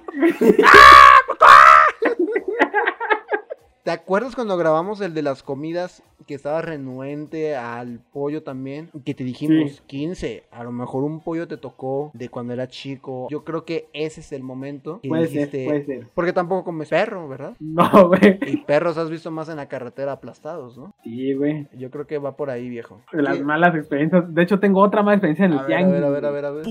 ¿Te 3.83 3.91
acuerdas 3.91 4.35
cuando 4.35 4.57
grabamos 4.57 5.01
el 5.01 5.15
de 5.15 5.23
las 5.23 5.41
comidas 5.41 6.03
que 6.27 6.35
estaba 6.35 6.61
renuente 6.61 7.55
al 7.55 7.99
pollo 8.11 8.43
también? 8.43 8.89
Que 9.05 9.13
te 9.13 9.23
dijimos 9.23 9.71
Sí. 9.71 9.81
15. 9.87 10.43
A 10.51 10.63
lo 10.63 10.71
mejor 10.71 11.03
un 11.03 11.21
pollo 11.21 11.47
te 11.47 11.57
tocó 11.57 12.11
de 12.13 12.29
cuando 12.29 12.53
era 12.53 12.67
chico. 12.67 13.27
Yo 13.31 13.43
creo 13.43 13.65
que 13.65 13.87
ese 13.93 14.21
es 14.21 14.31
el 14.31 14.43
momento 14.43 14.99
que 15.01 15.09
Puede 15.09 15.27
ser, 15.27 15.49
puede 15.49 15.85
ser. 15.85 16.07
Porque 16.13 16.33
tampoco 16.33 16.65
comes 16.65 16.89
perro, 16.89 17.27
¿verdad? 17.27 17.53
No, 17.59 17.89
güey. 18.09 18.37
Y 18.45 18.57
perros 18.57 18.97
has 18.97 19.09
visto 19.09 19.31
más 19.31 19.49
en 19.49 19.55
la 19.57 19.67
carretera 19.67 20.11
aplastados, 20.11 20.77
¿no? 20.77 20.93
Sí, 21.03 21.33
güey. 21.33 21.67
Yo 21.77 21.89
creo 21.89 22.05
que 22.05 22.17
va 22.17 22.35
por 22.35 22.49
ahí, 22.49 22.69
viejo. 22.69 23.01
Las 23.13 23.39
malas 23.41 23.73
experiencias. 23.75 24.33
De 24.33 24.43
hecho, 24.43 24.59
tengo 24.59 24.81
otra 24.81 25.01
mala 25.01 25.15
experiencia 25.15 25.45
en 25.45 25.53
el 25.53 25.59
A 25.59 25.61
ver, 25.63 25.73
a 25.73 25.77
tianguis. 25.77 25.93
ver, 25.93 26.03
a 26.03 26.09
ver, 26.09 26.25
a 26.25 26.31
ver, 26.31 26.45
a 26.45 26.51
ver. 26.51 26.65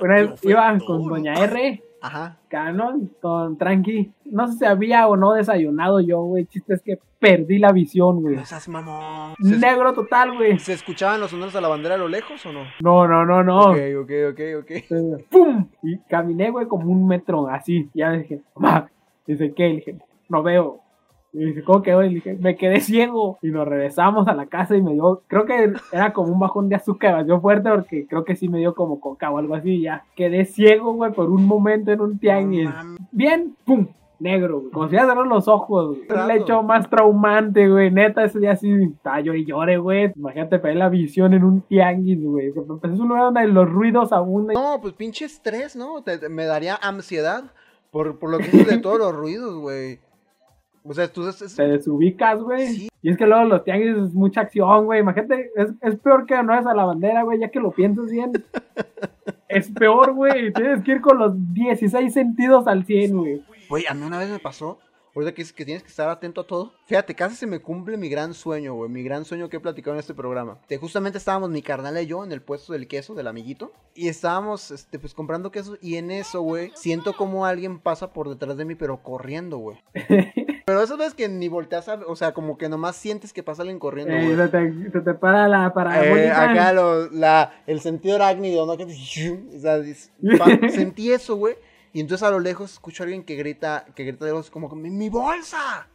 Una 0.00 0.14
vez 0.14 0.44
iba 0.44 0.78
con 0.86 1.08
Doña 1.08 1.32
R, 1.34 1.82
Ajá. 2.00 2.36
canon, 2.48 3.10
con 3.20 3.56
Tranqui. 3.58 4.12
No 4.26 4.46
sé 4.48 4.58
si 4.58 4.64
había 4.64 5.06
o 5.08 5.16
no 5.16 5.32
desayunado 5.32 6.00
yo, 6.00 6.20
güey. 6.22 6.46
Chiste 6.46 6.74
es 6.74 6.82
que 6.82 6.98
perdí 7.18 7.58
la 7.58 7.72
visión, 7.72 8.22
güey. 8.22 8.36
No 8.36 8.44
seas 8.46 8.68
mamón. 8.68 9.34
¿Se, 9.40 9.54
es- 9.54 9.60
Negro 9.60 9.92
total, 9.92 10.36
güey. 10.36 10.58
¿Se 10.58 10.72
escuchaban 10.74 11.20
los 11.20 11.30
sonidos 11.30 11.56
a 11.56 11.60
la 11.60 11.68
bandera 11.68 11.96
a 11.96 11.98
lo 11.98 12.08
lejos 12.08 12.44
o 12.46 12.52
no? 12.52 12.60
No, 12.80 13.08
no, 13.08 13.24
no, 13.26 13.42
no. 13.42 13.70
Ok, 13.72 13.78
ok, 14.02 14.10
ok, 14.30 14.40
ok. 14.60 14.70
Entonces, 14.70 15.26
¡Pum! 15.30 15.68
Y 15.82 15.98
caminé, 16.08 16.50
güey, 16.50 16.66
como 16.66 16.90
un 16.90 17.06
metro 17.08 17.48
así. 17.48 17.90
Y 17.92 17.98
ya 17.98 18.12
dije, 18.12 18.42
mamá, 18.54 18.88
dice, 19.26 19.52
¿qué? 19.54 19.68
Le 19.68 19.74
dije, 19.76 19.98
no 20.28 20.42
veo. 20.42 20.80
Y 21.32 21.44
dice, 21.44 21.62
¿cómo 21.62 21.82
quedó? 21.82 22.02
Y 22.04 22.14
dije, 22.14 22.36
me 22.40 22.56
quedé 22.56 22.80
ciego. 22.80 23.38
Y 23.42 23.48
nos 23.50 23.68
regresamos 23.68 24.26
a 24.28 24.34
la 24.34 24.46
casa 24.46 24.76
y 24.76 24.82
me 24.82 24.94
dio, 24.94 25.22
creo 25.26 25.44
que 25.44 25.72
era 25.92 26.12
como 26.12 26.32
un 26.32 26.38
bajón 26.38 26.68
de 26.68 26.76
azúcar, 26.76 27.24
dio 27.26 27.40
fuerte 27.40 27.68
porque 27.70 28.06
creo 28.06 28.24
que 28.24 28.34
sí 28.36 28.48
me 28.48 28.58
dio 28.58 28.74
como 28.74 28.98
coca 28.98 29.30
o 29.30 29.38
algo 29.38 29.54
así. 29.54 29.70
Y 29.76 29.82
ya 29.82 30.04
quedé 30.16 30.44
ciego, 30.46 30.94
güey, 30.94 31.12
por 31.12 31.30
un 31.30 31.44
momento 31.44 31.92
en 31.92 32.00
un 32.00 32.18
tianguis. 32.18 32.70
Bien, 33.12 33.54
pum, 33.66 33.88
negro, 34.18 34.60
güey. 34.60 34.70
Como 34.72 34.88
si 34.88 34.94
ya 34.96 35.02
cerraron 35.02 35.28
los 35.28 35.46
ojos, 35.48 35.88
güey. 35.88 36.06
Claro. 36.06 36.30
El 36.30 36.40
hecho 36.40 36.62
más 36.62 36.88
traumante, 36.88 37.68
güey. 37.68 37.90
Neta, 37.90 38.24
ese 38.24 38.40
día 38.40 38.56
sí 38.56 38.72
estaba 38.94 39.20
yo 39.20 39.34
y 39.34 39.44
lloré, 39.44 39.76
güey. 39.76 40.10
Imagínate 40.16 40.58
perder 40.58 40.78
la 40.78 40.88
visión 40.88 41.34
en 41.34 41.44
un 41.44 41.60
tianguis, 41.60 42.24
güey. 42.24 42.52
Empecé 42.56 42.94
es 42.94 43.00
un 43.00 43.08
lugar 43.08 43.24
donde 43.24 43.46
los 43.48 43.68
ruidos 43.70 44.12
abundan. 44.12 44.54
No, 44.54 44.78
pues 44.80 44.94
pinche 44.94 45.26
estrés, 45.26 45.76
¿no? 45.76 46.02
Te- 46.02 46.16
te- 46.18 46.30
me 46.30 46.46
daría 46.46 46.74
ansiedad 46.76 47.44
por, 47.90 48.18
por 48.18 48.30
lo 48.30 48.38
que 48.38 48.44
dices 48.44 48.66
de 48.66 48.78
todos 48.78 48.98
los 48.98 49.14
ruidos, 49.14 49.54
güey. 49.58 50.00
O 50.88 50.94
sea, 50.94 51.12
tú 51.12 51.28
es- 51.28 51.42
es- 51.42 51.54
Te 51.56 51.66
desubicas, 51.68 52.40
güey. 52.42 52.66
Sí. 52.68 52.88
Y 53.02 53.10
es 53.10 53.16
que 53.16 53.26
luego 53.26 53.44
los 53.44 53.62
tianguis 53.64 53.96
es 53.96 54.14
mucha 54.14 54.40
acción, 54.42 54.86
güey. 54.86 55.00
Imagínate, 55.00 55.50
es, 55.56 55.68
es 55.82 55.96
peor 56.00 56.26
que 56.26 56.42
no 56.42 56.58
es 56.58 56.66
a 56.66 56.74
la 56.74 56.84
bandera, 56.84 57.22
güey, 57.22 57.38
ya 57.40 57.48
que 57.50 57.60
lo 57.60 57.70
piensas 57.70 58.10
bien. 58.10 58.32
es 59.48 59.70
peor, 59.70 60.14
güey. 60.14 60.52
Tienes 60.52 60.82
que 60.82 60.92
ir 60.92 61.00
con 61.00 61.18
los 61.18 61.32
16 61.54 62.12
sentidos 62.12 62.66
al 62.66 62.84
100, 62.84 63.16
güey. 63.16 63.42
Güey, 63.68 63.84
a 63.88 63.94
mí 63.94 64.04
una 64.04 64.18
vez 64.18 64.30
me 64.30 64.38
pasó. 64.38 64.78
Ahorita 65.14 65.32
que 65.34 65.42
dices 65.42 65.52
que 65.52 65.64
tienes 65.64 65.82
que 65.82 65.88
estar 65.88 66.08
atento 66.08 66.42
a 66.42 66.46
todo. 66.46 66.72
Fíjate, 66.86 67.14
casi 67.14 67.34
se 67.34 67.46
me 67.48 67.58
cumple 67.58 67.96
mi 67.96 68.08
gran 68.08 68.34
sueño, 68.34 68.74
güey. 68.74 68.88
Mi 68.88 69.02
gran 69.02 69.24
sueño 69.24 69.48
que 69.48 69.56
he 69.56 69.60
platicado 69.60 69.94
en 69.96 70.00
este 70.00 70.14
programa. 70.14 70.58
Que 70.68 70.76
justamente 70.76 71.18
estábamos 71.18 71.50
mi 71.50 71.60
carnal 71.60 72.00
y 72.00 72.06
yo 72.06 72.22
en 72.24 72.30
el 72.30 72.40
puesto 72.40 72.72
del 72.72 72.86
queso 72.86 73.14
del 73.14 73.26
amiguito. 73.26 73.72
Y 73.94 74.08
estábamos, 74.08 74.70
este, 74.70 74.98
pues 75.00 75.14
comprando 75.14 75.50
queso. 75.50 75.76
Y 75.80 75.96
en 75.96 76.12
eso, 76.12 76.42
güey, 76.42 76.70
siento 76.76 77.14
como 77.14 77.46
alguien 77.46 77.80
pasa 77.80 78.12
por 78.12 78.28
detrás 78.28 78.56
de 78.56 78.64
mí, 78.64 78.74
pero 78.76 79.02
corriendo, 79.02 79.58
güey. 79.58 79.78
Pero 80.68 80.82
esas 80.82 80.98
veces 80.98 81.14
que 81.14 81.28
ni 81.30 81.48
volteas 81.48 81.88
a 81.88 81.94
O 82.06 82.14
sea, 82.14 82.32
como 82.34 82.58
que 82.58 82.68
nomás 82.68 82.94
sientes 82.94 83.32
que 83.32 83.42
pasa 83.42 83.62
alguien 83.62 83.78
corriendo, 83.78 84.12
Eh, 84.12 84.36
se, 84.36 84.48
te, 84.48 84.90
se 84.92 85.00
te 85.00 85.14
para 85.14 85.48
la 85.48 85.68
Eh, 85.68 85.70
parabólica. 85.70 86.50
acá 86.50 86.72
lo- 86.74 87.08
la, 87.10 87.62
el 87.66 87.80
sentido 87.80 88.16
arácnido, 88.16 88.66
¿no? 88.66 88.76
Que, 88.76 88.84
o 88.84 89.58
sea, 89.60 89.78
pa- 90.38 90.68
sentí 90.70 91.10
eso, 91.10 91.36
güey. 91.36 91.56
Y 91.94 92.00
entonces 92.00 92.26
a 92.28 92.30
lo 92.30 92.38
lejos 92.38 92.74
escucho 92.74 93.02
a 93.02 93.04
alguien 93.04 93.24
que 93.24 93.34
grita, 93.34 93.86
que 93.94 94.04
grita 94.04 94.26
de 94.26 94.42
como, 94.50 94.68
¡mi, 94.76 94.90
mi 94.90 95.08
bolsa! 95.08 95.88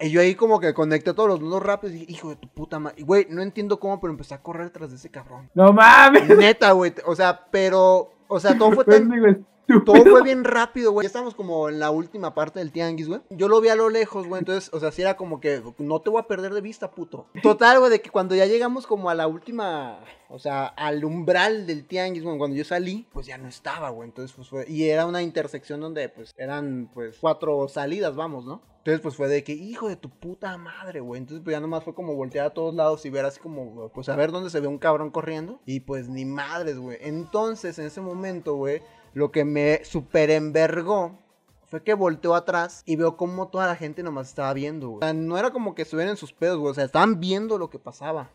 Y 0.00 0.10
yo 0.10 0.22
ahí 0.22 0.34
como 0.34 0.58
que 0.58 0.72
conecté 0.72 1.12
todos 1.12 1.28
los 1.28 1.40
nudos 1.40 1.62
rápidos 1.62 1.94
y 1.94 1.98
dije, 2.00 2.12
hijo 2.12 2.30
de 2.30 2.36
tu 2.36 2.48
puta 2.48 2.78
madre. 2.78 3.02
Güey, 3.02 3.26
no 3.28 3.42
entiendo 3.42 3.78
cómo, 3.78 4.00
pero 4.00 4.12
empecé 4.12 4.34
a 4.34 4.42
correr 4.42 4.70
tras 4.70 4.90
de 4.90 4.96
ese 4.96 5.10
cabrón. 5.10 5.50
No 5.54 5.72
mames. 5.74 6.26
Neta, 6.38 6.72
güey. 6.72 6.92
O 7.06 7.14
sea, 7.14 7.46
pero, 7.52 8.10
o 8.28 8.40
sea, 8.40 8.56
todo 8.56 8.72
fue 8.72 8.84
tan, 8.86 9.08
Pendejo 9.08 9.26
estúpido. 9.26 9.51
todo 9.84 10.04
fue 10.04 10.22
bien 10.22 10.44
rápido, 10.44 10.92
güey. 10.92 11.04
Ya 11.04 11.08
estamos 11.08 11.34
como 11.34 11.68
en 11.68 11.78
la 11.78 11.90
última 11.90 12.34
parte 12.34 12.58
del 12.58 12.72
tianguis, 12.72 13.08
güey. 13.08 13.20
Yo 13.30 13.48
lo 13.48 13.60
vi 13.60 13.68
a 13.68 13.76
lo 13.76 13.88
lejos, 13.88 14.26
güey. 14.26 14.40
Entonces, 14.40 14.70
o 14.72 14.80
sea, 14.80 14.92
sí 14.92 15.02
era 15.02 15.16
como 15.16 15.40
que 15.40 15.62
no 15.78 16.00
te 16.00 16.10
voy 16.10 16.20
a 16.20 16.26
perder 16.26 16.54
de 16.54 16.60
vista, 16.60 16.90
puto. 16.90 17.26
Total, 17.42 17.78
güey, 17.78 17.90
de 17.90 18.00
que 18.00 18.10
cuando 18.10 18.34
ya 18.34 18.46
llegamos 18.46 18.86
como 18.86 19.10
a 19.10 19.14
la 19.14 19.26
última, 19.26 20.00
o 20.28 20.38
sea, 20.38 20.66
al 20.66 21.04
umbral 21.04 21.66
del 21.66 21.86
tianguis, 21.86 22.22
güey, 22.22 22.38
cuando 22.38 22.56
yo 22.56 22.64
salí, 22.64 23.06
pues 23.12 23.26
ya 23.26 23.38
no 23.38 23.48
estaba, 23.48 23.90
güey. 23.90 24.08
Entonces, 24.08 24.34
pues 24.34 24.48
fue. 24.48 24.68
Y 24.68 24.88
era 24.88 25.06
una 25.06 25.22
intersección 25.22 25.80
donde, 25.80 26.08
pues, 26.08 26.32
eran, 26.36 26.90
pues, 26.92 27.18
cuatro 27.20 27.68
salidas, 27.68 28.14
vamos, 28.14 28.44
¿no? 28.44 28.62
Entonces, 28.82 29.00
pues 29.00 29.14
fue 29.14 29.28
de 29.28 29.44
que, 29.44 29.52
hijo 29.52 29.86
de 29.86 29.94
tu 29.94 30.10
puta 30.10 30.58
madre, 30.58 30.98
güey. 30.98 31.20
Entonces, 31.20 31.44
pues 31.44 31.54
ya 31.54 31.60
nomás 31.60 31.84
fue 31.84 31.94
como 31.94 32.16
voltear 32.16 32.46
a 32.46 32.50
todos 32.50 32.74
lados 32.74 33.06
y 33.06 33.10
ver 33.10 33.24
así 33.24 33.38
como, 33.38 33.88
pues 33.90 34.08
a 34.08 34.16
ver 34.16 34.32
dónde 34.32 34.50
se 34.50 34.58
ve 34.58 34.66
un 34.66 34.78
cabrón 34.78 35.12
corriendo. 35.12 35.60
Y 35.66 35.80
pues 35.80 36.08
ni 36.08 36.24
madres, 36.24 36.78
güey. 36.80 36.98
Entonces, 37.00 37.78
en 37.78 37.86
ese 37.86 38.00
momento, 38.00 38.56
güey, 38.56 38.82
lo 39.14 39.30
que 39.30 39.44
me 39.44 39.84
super 39.84 40.30
envergó 40.30 41.18
fue 41.66 41.82
que 41.82 41.94
volteó 41.94 42.34
atrás 42.34 42.82
y 42.84 42.96
veo 42.96 43.16
como 43.16 43.48
toda 43.48 43.66
la 43.66 43.76
gente 43.76 44.02
nomás 44.02 44.28
estaba 44.28 44.52
viendo, 44.52 44.88
güey. 44.88 44.98
O 44.98 45.02
sea, 45.02 45.14
no 45.14 45.38
era 45.38 45.50
como 45.50 45.74
que 45.74 45.82
estuvieran 45.82 46.10
en 46.10 46.16
sus 46.18 46.32
pedos, 46.32 46.58
güey. 46.58 46.70
O 46.70 46.74
sea, 46.74 46.84
estaban 46.84 47.18
viendo 47.18 47.56
lo 47.58 47.70
que 47.70 47.78
pasaba. 47.78 48.30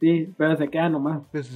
Sí, 0.00 0.34
pero 0.36 0.56
se 0.56 0.68
queda 0.68 0.88
nomás. 0.88 1.22
Pues, 1.30 1.50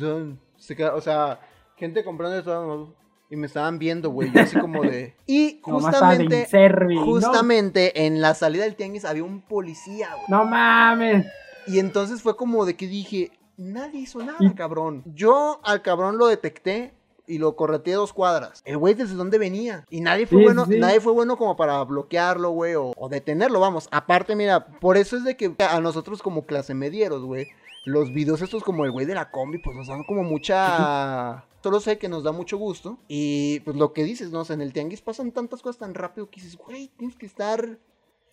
se 0.59 0.77
queda- 0.77 0.95
o 0.95 1.01
sea, 1.01 1.41
gente 1.77 2.05
comprando 2.05 2.39
eso 2.39 2.95
y 3.31 3.37
me 3.37 3.47
estaban 3.47 3.79
viendo, 3.81 4.11
güey. 4.11 4.31
Yo 4.33 4.43
así 4.43 4.59
como 4.61 4.83
de. 4.83 5.17
Y 5.27 5.61
justamente. 5.63 6.41
inservi, 6.43 6.95
¿no? 6.97 7.05
Justamente 7.05 8.07
en 8.07 8.21
la 8.21 8.35
salida 8.35 8.63
del 8.65 8.77
tianguis 8.77 9.05
había 9.05 9.25
un 9.25 9.41
policía, 9.41 10.11
güey. 10.15 10.27
No 10.29 10.45
mames. 10.45 11.27
Y 11.67 11.79
entonces 11.79 12.23
fue 12.23 12.37
como 12.37 12.65
de 12.67 12.77
que 12.77 12.87
dije, 12.87 13.33
nadie 13.57 14.01
hizo 14.01 14.23
nada, 14.23 14.39
cabrón. 14.55 15.03
Yo 15.07 15.59
al 15.65 15.83
cabrón 15.83 16.19
lo 16.19 16.27
detecté 16.27 16.93
y 17.27 17.39
lo 17.39 17.57
correteé 17.57 17.95
dos 17.95 18.13
cuadras. 18.13 18.63
El 18.65 18.79
güey 18.79 18.95
desde 18.95 19.15
dónde 19.15 19.39
venía. 19.39 19.85
Y 19.91 20.01
nadie 20.01 20.27
fue 20.27 20.39
Sí, 20.39 20.45
bueno, 20.45 20.67
sí. 20.67 20.79
nadie 20.79 21.01
fue 21.01 21.13
bueno 21.13 21.37
como 21.37 21.57
para 21.57 21.83
bloquearlo, 21.85 22.51
güey, 22.51 22.75
o, 22.75 22.93
o 22.97 23.09
detenerlo, 23.09 23.61
vamos. 23.61 23.89
Aparte, 23.91 24.37
mira, 24.37 24.67
por 24.67 24.97
eso 24.97 25.17
es 25.17 25.25
de 25.25 25.37
que 25.37 25.55
a 25.59 25.81
nosotros 25.81 26.23
como 26.23 26.47
clase 26.47 26.75
medieros, 26.75 27.23
güey, 27.23 27.47
los 27.85 28.13
videos 28.13 28.43
estos 28.43 28.63
como 28.65 28.85
el 28.85 28.91
güey 28.93 29.07
de 29.07 29.15
la 29.15 29.31
combi, 29.31 29.59
pues 29.59 29.77
nos 29.77 29.89
dan 29.89 30.05
como 30.05 30.23
mucha... 30.23 31.45
Solo 31.63 31.81
sé 31.81 31.97
que 31.97 32.11
nos 32.11 32.23
da 32.25 32.33
mucho 32.33 32.59
gusto. 32.59 32.99
Y 33.09 33.61
pues 33.61 33.77
lo 33.77 33.95
que 33.95 34.05
dices, 34.05 34.31
¿no? 34.31 34.41
O 34.41 34.45
sea, 34.45 34.53
en 34.53 34.61
el 34.61 34.75
tianguis 34.75 35.01
pasan 35.01 35.33
tantas 35.33 35.63
cosas 35.63 35.79
tan 35.79 35.95
rápido 35.95 36.29
que 36.29 36.43
dices, 36.43 36.59
güey, 36.59 36.91
tienes 36.99 37.17
que 37.17 37.25
estar 37.25 37.79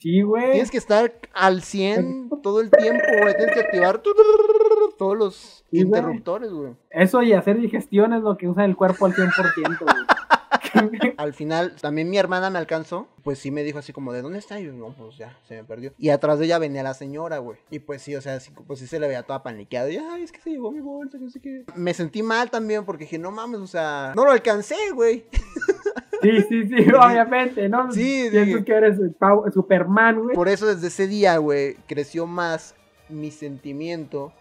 Sí, 0.02 0.22
güey. 0.22 0.52
Tienes 0.52 0.72
que 0.72 0.78
estar 0.80 1.14
al 1.32 1.62
100 1.62 2.30
todo 2.42 2.60
el 2.60 2.72
tiempo, 2.72 3.04
güey. 3.22 3.38
Tienes 3.38 3.54
que 3.54 3.62
activar 3.62 4.02
todos 4.98 5.16
los 5.18 5.64
Sí, 5.70 5.80
interruptores, 5.80 6.52
güey. 6.52 6.74
Eso 6.90 7.22
y 7.22 7.34
hacer 7.34 7.60
digestión 7.60 8.12
es 8.14 8.24
lo 8.24 8.36
que 8.36 8.48
usa 8.48 8.66
el 8.66 8.76
cuerpo 8.76 9.06
al 9.06 9.14
100%, 9.14 9.80
güey. 9.80 9.96
Al 11.18 11.34
final, 11.34 11.76
también 11.82 12.10
mi 12.10 12.18
hermana 12.18 12.50
me 12.50 12.58
alcanzó. 12.58 13.08
Pues 13.24 13.40
sí 13.40 13.52
me 13.52 13.64
dijo 13.64 13.80
así 13.80 13.94
como, 13.94 14.14
¿de 14.14 14.22
dónde 14.22 14.40
está? 14.40 14.60
Y 14.60 14.66
yo, 14.66 14.74
no, 14.74 14.96
pues 14.96 15.18
ya, 15.18 15.38
se 15.48 15.56
me 15.56 15.64
perdió. 15.64 15.94
Y 15.98 16.10
atrás 16.10 16.40
de 16.40 16.46
ella 16.46 16.60
venía 16.60 16.82
la 16.82 16.94
señora, 16.94 17.38
güey. 17.40 17.58
Y 17.70 17.80
pues 17.80 18.02
sí, 18.02 18.16
o 18.16 18.22
sea, 18.22 18.40
sí, 18.40 18.52
pues 18.66 18.80
sí 18.80 18.88
se 18.88 19.00
le 19.00 19.08
veía 19.08 19.24
toda 19.24 19.44
paniqueada. 19.44 19.90
Y, 19.90 19.98
ay, 19.98 20.24
es 20.24 20.32
que 20.32 20.42
se 20.42 20.50
llevó 20.50 20.72
mi 20.72 20.80
bolsa, 20.80 21.18
no 21.20 21.30
sé 21.30 21.40
qué. 21.40 21.66
Me 21.76 21.94
sentí 21.94 22.24
mal 22.24 22.50
también 22.50 22.86
porque 22.86 23.04
dije, 23.04 23.20
no 23.20 23.32
mames, 23.32 23.60
o 23.60 23.68
sea, 23.68 24.14
no 24.16 24.26
lo 24.26 24.32
alcancé, 24.32 24.76
güey. 24.94 25.26
Sí, 26.22 26.42
sí, 26.50 26.68
sí, 26.68 26.76
obviamente, 26.94 27.68
¿no? 27.70 27.92
Sí, 27.92 28.30
dije- 28.30 28.64
que 28.64 28.74
eres 28.74 28.98
Superman, 29.54 30.22
güey. 30.24 30.36
Por 30.36 30.48
eso 30.48 30.68
desde 30.68 30.88
ese 30.88 31.08
día, 31.08 31.38
güey, 31.38 31.76
creció 31.88 32.28
más 32.28 32.76
mi 33.10 33.32
sentimiento 33.32 34.32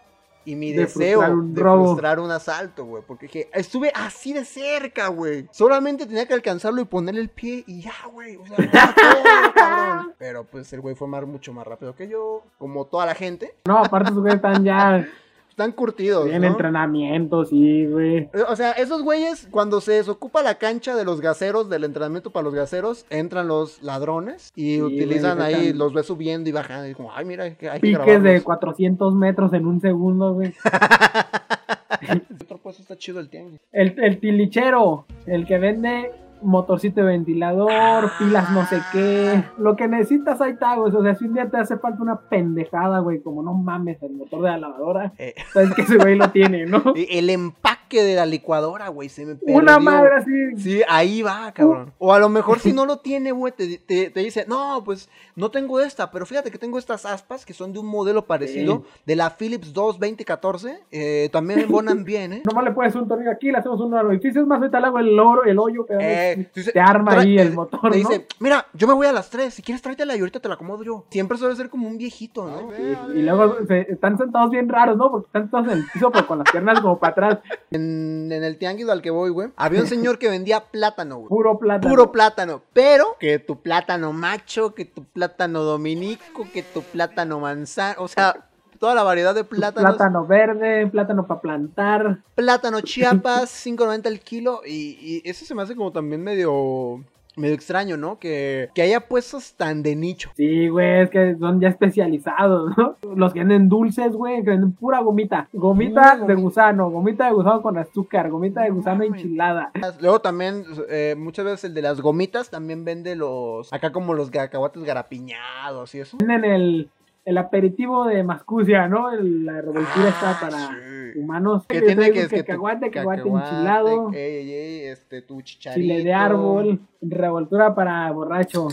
y 0.43 0.55
mi 0.55 0.71
De 0.71 0.81
deseo 0.83 1.19
frustrar 1.19 1.33
un 1.35 1.53
de 1.53 1.61
robo. 1.61 1.85
frustrar 1.85 2.19
un 2.19 2.31
asalto, 2.31 2.85
güey. 2.85 3.03
Porque 3.05 3.27
dije, 3.27 3.49
estuve 3.53 3.91
así 3.93 4.33
de 4.33 4.43
cerca, 4.45 5.07
güey. 5.09 5.47
Solamente 5.51 6.05
tenía 6.07 6.25
que 6.25 6.33
alcanzarlo 6.33 6.81
y 6.81 6.85
ponerle 6.85 7.21
el 7.21 7.29
pie 7.29 7.63
y 7.67 7.81
ya, 7.81 7.93
güey. 8.11 8.37
O 8.37 8.45
sea, 8.47 8.57
era 8.57 8.95
todo, 8.95 9.53
cabrón. 9.55 10.13
Pero 10.17 10.43
pues 10.45 10.71
el 10.73 10.81
güey 10.81 10.95
fue 10.95 11.07
más, 11.07 11.25
mucho 11.27 11.53
más 11.53 11.67
rápido 11.67 11.95
que 11.95 12.07
yo, 12.07 12.43
como 12.57 12.85
toda 12.85 13.05
la 13.05 13.13
gente. 13.13 13.53
No, 13.67 13.77
aparte 13.79 14.09
esos 14.09 14.19
güeyes 14.21 14.37
están 14.37 14.63
ya 14.63 15.07
Están 15.61 15.75
curtidos, 15.75 16.27
en 16.29 16.41
¿no? 16.41 16.47
entrenamiento, 16.47 17.45
sí, 17.45 17.85
güey. 17.85 18.29
O 18.49 18.55
sea, 18.55 18.71
esos 18.71 19.03
güeyes, 19.03 19.47
cuando 19.51 19.79
se 19.81 19.93
desocupa 19.93 20.41
la 20.41 20.55
cancha 20.55 20.95
de 20.95 21.05
los 21.05 21.21
gaseros, 21.21 21.69
del 21.69 21.83
entrenamiento 21.83 22.31
para 22.31 22.43
los 22.43 22.53
gaseros, 22.55 23.05
entran 23.09 23.47
los 23.47 23.81
ladrones 23.83 24.51
y 24.55 24.75
Sí, 24.75 24.81
utilizan 24.81 25.37
güey, 25.37 25.53
ahí, 25.53 25.73
los 25.73 25.93
ves 25.93 26.07
subiendo 26.07 26.49
y 26.49 26.51
bajando. 26.51 26.87
Y 26.89 26.93
como, 26.93 27.11
ay, 27.13 27.25
mira, 27.25 27.43
hay 27.43 27.55
que 27.55 27.69
Piques 27.79 27.93
grabarlos". 27.99 28.23
de 28.23 28.41
400 28.41 29.13
metros 29.15 29.53
en 29.53 29.65
un 29.67 29.81
segundo, 29.81 30.33
güey. 30.33 30.53
Otro 32.41 32.57
pues 32.57 32.79
está 32.79 32.97
chido 32.97 33.19
el 33.19 33.29
tianguis. 33.29 33.59
El, 33.71 33.95
el 34.03 34.19
tilichero, 34.19 35.05
el 35.25 35.45
que 35.45 35.57
vende 35.59 36.11
motorcito 36.41 37.01
de 37.01 37.07
ventilador, 37.07 38.11
pilas 38.19 38.49
no 38.51 38.65
sé 38.65 38.79
qué. 38.91 39.43
Lo 39.57 39.75
que 39.75 39.87
necesitas 39.87 40.39
ahí 40.41 40.51
está, 40.53 40.75
güey. 40.75 40.93
O 40.95 41.01
sea, 41.03 41.15
si 41.15 41.25
un 41.25 41.33
día 41.33 41.49
te 41.49 41.57
hace 41.57 41.77
falta 41.77 42.01
una 42.01 42.19
pendejada, 42.29 42.99
güey, 42.99 43.21
como 43.21 43.43
no 43.43 43.53
mames 43.53 44.01
el 44.03 44.13
motor 44.13 44.41
de 44.43 44.49
la 44.49 44.57
lavadora, 44.57 45.13
Eh. 45.17 45.33
sabes 45.53 45.73
que 45.73 45.81
ese 45.83 45.97
güey 45.97 46.15
lo 46.15 46.29
tiene, 46.31 46.65
¿no? 46.65 46.81
Y 46.95 47.07
El 47.17 47.29
empaque 47.29 48.03
de 48.03 48.15
la 48.15 48.25
licuadora, 48.25 48.87
güey, 48.87 49.09
se 49.09 49.25
me 49.25 49.35
perdió. 49.35 49.57
Una 49.57 49.77
madre 49.79 50.15
así. 50.15 50.31
Sí, 50.57 50.81
ahí 50.87 51.21
va, 51.21 51.51
cabrón. 51.51 51.93
O 51.99 52.13
a 52.13 52.19
lo 52.19 52.29
mejor 52.29 52.59
si 52.59 52.71
no 52.73 52.85
lo 52.85 52.97
tiene, 52.99 53.31
güey, 53.31 53.53
te, 53.53 53.77
te- 53.79 54.09
te 54.09 54.19
dice, 54.21 54.45
no, 54.47 54.81
pues 54.85 55.09
no 55.35 55.51
tengo 55.51 55.79
esta, 55.81 56.09
pero 56.11 56.25
fíjate 56.25 56.51
que 56.51 56.57
tengo 56.57 56.79
estas 56.79 57.05
aspas 57.05 57.45
que 57.45 57.53
son 57.53 57.73
de 57.73 57.79
un 57.79 57.87
modelo 57.87 58.25
parecido, 58.25 58.83
de 59.05 59.15
la 59.15 59.29
Philips 59.31 59.73
2 59.73 59.99
2014. 59.99 60.79
eh, 60.91 61.29
también 61.31 61.59
embonan 61.59 62.03
bien, 62.05 62.33
¿eh? 62.33 62.41
Nomás 62.45 62.63
le 62.63 62.71
puedes 62.71 62.95
un 62.95 63.07
tornillo 63.07 63.31
aquí, 63.31 63.51
le 63.51 63.57
hacemos 63.57 63.79
un 63.81 63.93
orificio. 63.93 64.41
Es 64.41 64.47
más, 64.47 64.59
ahorita 64.59 64.79
le 64.79 64.87
hago 64.87 64.99
el, 64.99 65.19
oro, 65.19 65.43
el 65.43 65.59
hoyo, 65.59 65.85
pero 65.85 65.99
Te 66.35 66.79
arma 66.79 67.13
ahí 67.19 67.37
el 67.37 67.47
eh, 67.47 67.51
motor, 67.51 67.79
te 67.81 67.89
¿no? 67.89 68.09
dice, 68.09 68.27
mira, 68.39 68.65
yo 68.73 68.87
me 68.87 68.93
voy 68.93 69.07
a 69.07 69.11
las 69.11 69.29
3, 69.29 69.53
si 69.53 69.61
quieres 69.61 69.81
tráetela 69.81 70.15
y 70.15 70.19
ahorita 70.19 70.39
te 70.39 70.47
la 70.47 70.55
acomodo 70.55 70.83
yo. 70.83 71.05
Siempre 71.09 71.37
suele 71.37 71.55
ser 71.55 71.69
como 71.69 71.87
un 71.87 71.97
viejito, 71.97 72.45
¿no? 72.45 72.69
Y, 73.13 73.19
y 73.19 73.21
luego 73.23 73.57
se- 73.67 73.91
están 73.91 74.17
sentados 74.17 74.49
bien 74.51 74.67
raros, 74.69 74.97
¿no? 74.97 75.11
Porque 75.11 75.27
están 75.27 75.43
sentados 75.43 75.67
en 75.71 75.77
el 75.79 75.85
piso, 75.91 76.11
pero 76.11 76.27
con 76.27 76.37
las 76.39 76.51
piernas 76.51 76.79
como 76.81 76.99
para 76.99 77.11
atrás. 77.11 77.39
En, 77.71 78.31
en 78.31 78.43
el 78.43 78.57
tianguis 78.57 78.89
al 78.89 79.01
que 79.01 79.09
voy, 79.11 79.29
güey, 79.29 79.49
había 79.55 79.81
un 79.81 79.87
señor 79.87 80.17
que 80.19 80.29
vendía 80.29 80.61
plátano, 80.61 81.17
güey. 81.17 81.29
Puro 81.29 81.57
plata. 81.59 81.87
Puro 81.87 82.11
plátano, 82.11 82.61
pero 82.73 83.15
que 83.19 83.39
tu 83.39 83.61
plátano 83.61 84.13
macho, 84.13 84.73
que 84.73 84.85
tu 84.85 85.03
plátano 85.05 85.63
dominico, 85.63 86.45
que 86.53 86.63
tu 86.63 86.81
plátano 86.81 87.39
manzana, 87.39 87.95
o 87.99 88.07
sea, 88.07 88.47
toda 88.81 88.95
la 88.95 89.03
variedad 89.03 89.35
de 89.35 89.43
plátanos. 89.43 89.95
Plátano 89.95 90.25
verde, 90.25 90.87
plátano 90.87 91.27
para 91.27 91.39
plantar. 91.39 92.17
Plátano 92.33 92.81
chiapas, 92.81 93.65
5.90 93.65 94.07
el 94.07 94.19
kilo, 94.19 94.61
y, 94.65 94.97
y 94.99 95.29
eso 95.29 95.45
se 95.45 95.53
me 95.53 95.61
hace 95.61 95.75
como 95.75 95.91
también 95.91 96.23
medio 96.23 96.99
medio 97.37 97.55
extraño, 97.55 97.95
¿no? 97.95 98.19
Que, 98.19 98.69
que 98.75 98.81
haya 98.81 99.07
puestos 99.07 99.53
tan 99.53 99.83
de 99.83 99.95
nicho. 99.95 100.31
Sí, 100.35 100.67
güey, 100.67 101.03
es 101.03 101.09
que 101.09 101.35
son 101.39 101.61
ya 101.61 101.69
especializados, 101.69 102.75
¿no? 102.77 102.97
Los 103.15 103.33
que 103.33 103.39
venden 103.39 103.69
dulces, 103.69 104.11
güey, 104.11 104.43
que 104.43 104.49
venden 104.49 104.73
pura 104.73 104.99
gomita. 104.99 105.47
Gomita 105.53 106.17
de 106.17 106.35
gusano, 106.35 106.89
gomita 106.89 107.27
de 107.27 107.33
gusano 107.33 107.61
con 107.61 107.77
azúcar, 107.77 108.29
gomita 108.29 108.63
de 108.63 108.71
gusano 108.71 109.03
enchilada. 109.03 109.71
Luego 110.01 110.19
también, 110.19 110.65
eh, 110.89 111.15
muchas 111.17 111.45
veces 111.45 111.63
el 111.65 111.73
de 111.73 111.83
las 111.83 112.01
gomitas 112.01 112.49
también 112.49 112.83
vende 112.83 113.15
los, 113.15 113.71
acá 113.71 113.91
como 113.91 114.13
los 114.13 114.29
cacahuates 114.29 114.83
garapiñados 114.83 115.95
y 115.95 115.99
eso. 115.99 116.17
Venden 116.17 116.43
el, 116.43 116.89
el 117.25 117.37
aperitivo 117.37 118.05
de 118.05 118.23
mascucia, 118.23 118.87
¿no? 118.87 119.11
El- 119.11 119.45
la 119.45 119.61
revoltura 119.61 120.05
Ah, 120.05 120.09
está 120.09 120.39
para 120.39 120.57
sí. 120.69 121.19
humanos. 121.19 121.65
Que 121.67 121.81
tiene 121.81 122.11
que, 122.11 122.19
es 122.19 122.25
es 122.25 122.29
que 122.31 122.43
cacahuate, 122.43 122.89
cacahuate 122.89 123.21
cacahuate, 123.21 123.45
enchilado, 123.49 124.09
ey, 124.13 124.19
ey, 124.19 124.51
ey, 124.51 124.85
este, 124.87 125.21
tu 125.21 125.41
chicharito. 125.41 125.79
chile 125.81 126.03
de 126.03 126.13
árbol, 126.13 126.79
revoltura 127.01 127.75
para 127.75 128.09
borracho. 128.11 128.67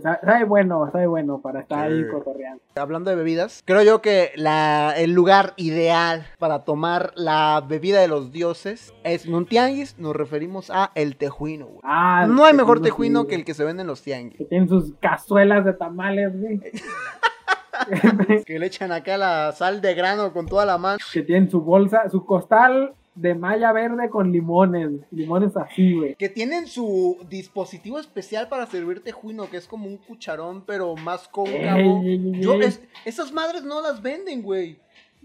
Sa- 0.00 0.20
Sabe 0.24 0.44
bueno, 0.44 0.88
sabe 0.92 1.08
bueno 1.08 1.40
para 1.40 1.60
estar 1.60 1.90
ahí 1.90 2.06
cotorreando. 2.08 2.62
Hablando 2.76 3.10
de 3.10 3.16
bebidas, 3.16 3.62
creo 3.66 3.82
yo 3.82 4.00
que 4.00 4.30
la, 4.36 4.94
el 4.96 5.12
lugar 5.12 5.54
ideal 5.56 6.24
para 6.38 6.60
tomar 6.64 7.10
la 7.16 7.62
bebida 7.68 8.00
de 8.00 8.06
los 8.06 8.30
dioses 8.30 8.94
es 9.02 9.26
en 9.26 9.34
un 9.34 9.44
tianguis, 9.44 9.98
nos 9.98 10.14
referimos 10.14 10.70
a 10.70 10.92
el 10.94 11.16
tejuino, 11.16 11.66
güey. 11.66 11.80
Ah, 11.82 12.26
No 12.28 12.44
hay 12.44 12.54
mejor 12.54 12.80
tejuino, 12.80 13.20
tejuino 13.20 13.20
sí, 13.22 13.26
que 13.28 13.34
el 13.34 13.44
que 13.44 13.54
se 13.54 13.64
vende 13.64 13.82
en 13.82 13.88
los 13.88 14.02
tianguis. 14.02 14.38
que 14.38 14.44
tienen 14.44 14.68
sus 14.68 14.94
cazuelas 15.00 15.64
de 15.64 15.72
tamales, 15.72 16.40
güey. 16.40 16.60
Que 18.46 18.58
le 18.58 18.66
echan 18.66 18.92
acá 18.92 19.16
la 19.16 19.52
sal 19.52 19.80
de 19.80 19.94
grano 19.94 20.32
con 20.32 20.46
toda 20.46 20.64
la 20.66 20.78
mano. 20.78 20.98
que 21.12 21.22
tienen 21.22 21.50
su 21.50 21.60
bolsa, 21.60 22.08
su 22.10 22.24
costal 22.24 22.94
de 23.14 23.34
malla 23.34 23.72
verde 23.72 24.10
con 24.10 24.30
limones, 24.30 24.90
limones 25.10 25.56
así, 25.56 25.94
güey. 25.94 26.14
Que 26.16 26.28
tienen 26.28 26.66
su 26.66 27.16
dispositivo 27.30 27.98
especial 27.98 28.48
para 28.48 28.66
servir 28.66 29.02
tejuino, 29.02 29.48
que 29.48 29.56
es 29.56 29.66
como 29.66 29.86
un 29.86 29.96
cucharón, 29.96 30.62
pero 30.66 30.94
más 30.96 31.26
cóncavo. 31.28 32.02
Ey, 32.02 32.08
ey, 32.10 32.30
ey, 32.34 32.40
Yo, 32.42 32.54
ey. 32.54 32.60
es- 32.64 32.82
esas 33.06 33.32
madres 33.32 33.62
no 33.64 33.80
las 33.80 34.02
venden, 34.02 34.42
güey. 34.42 34.78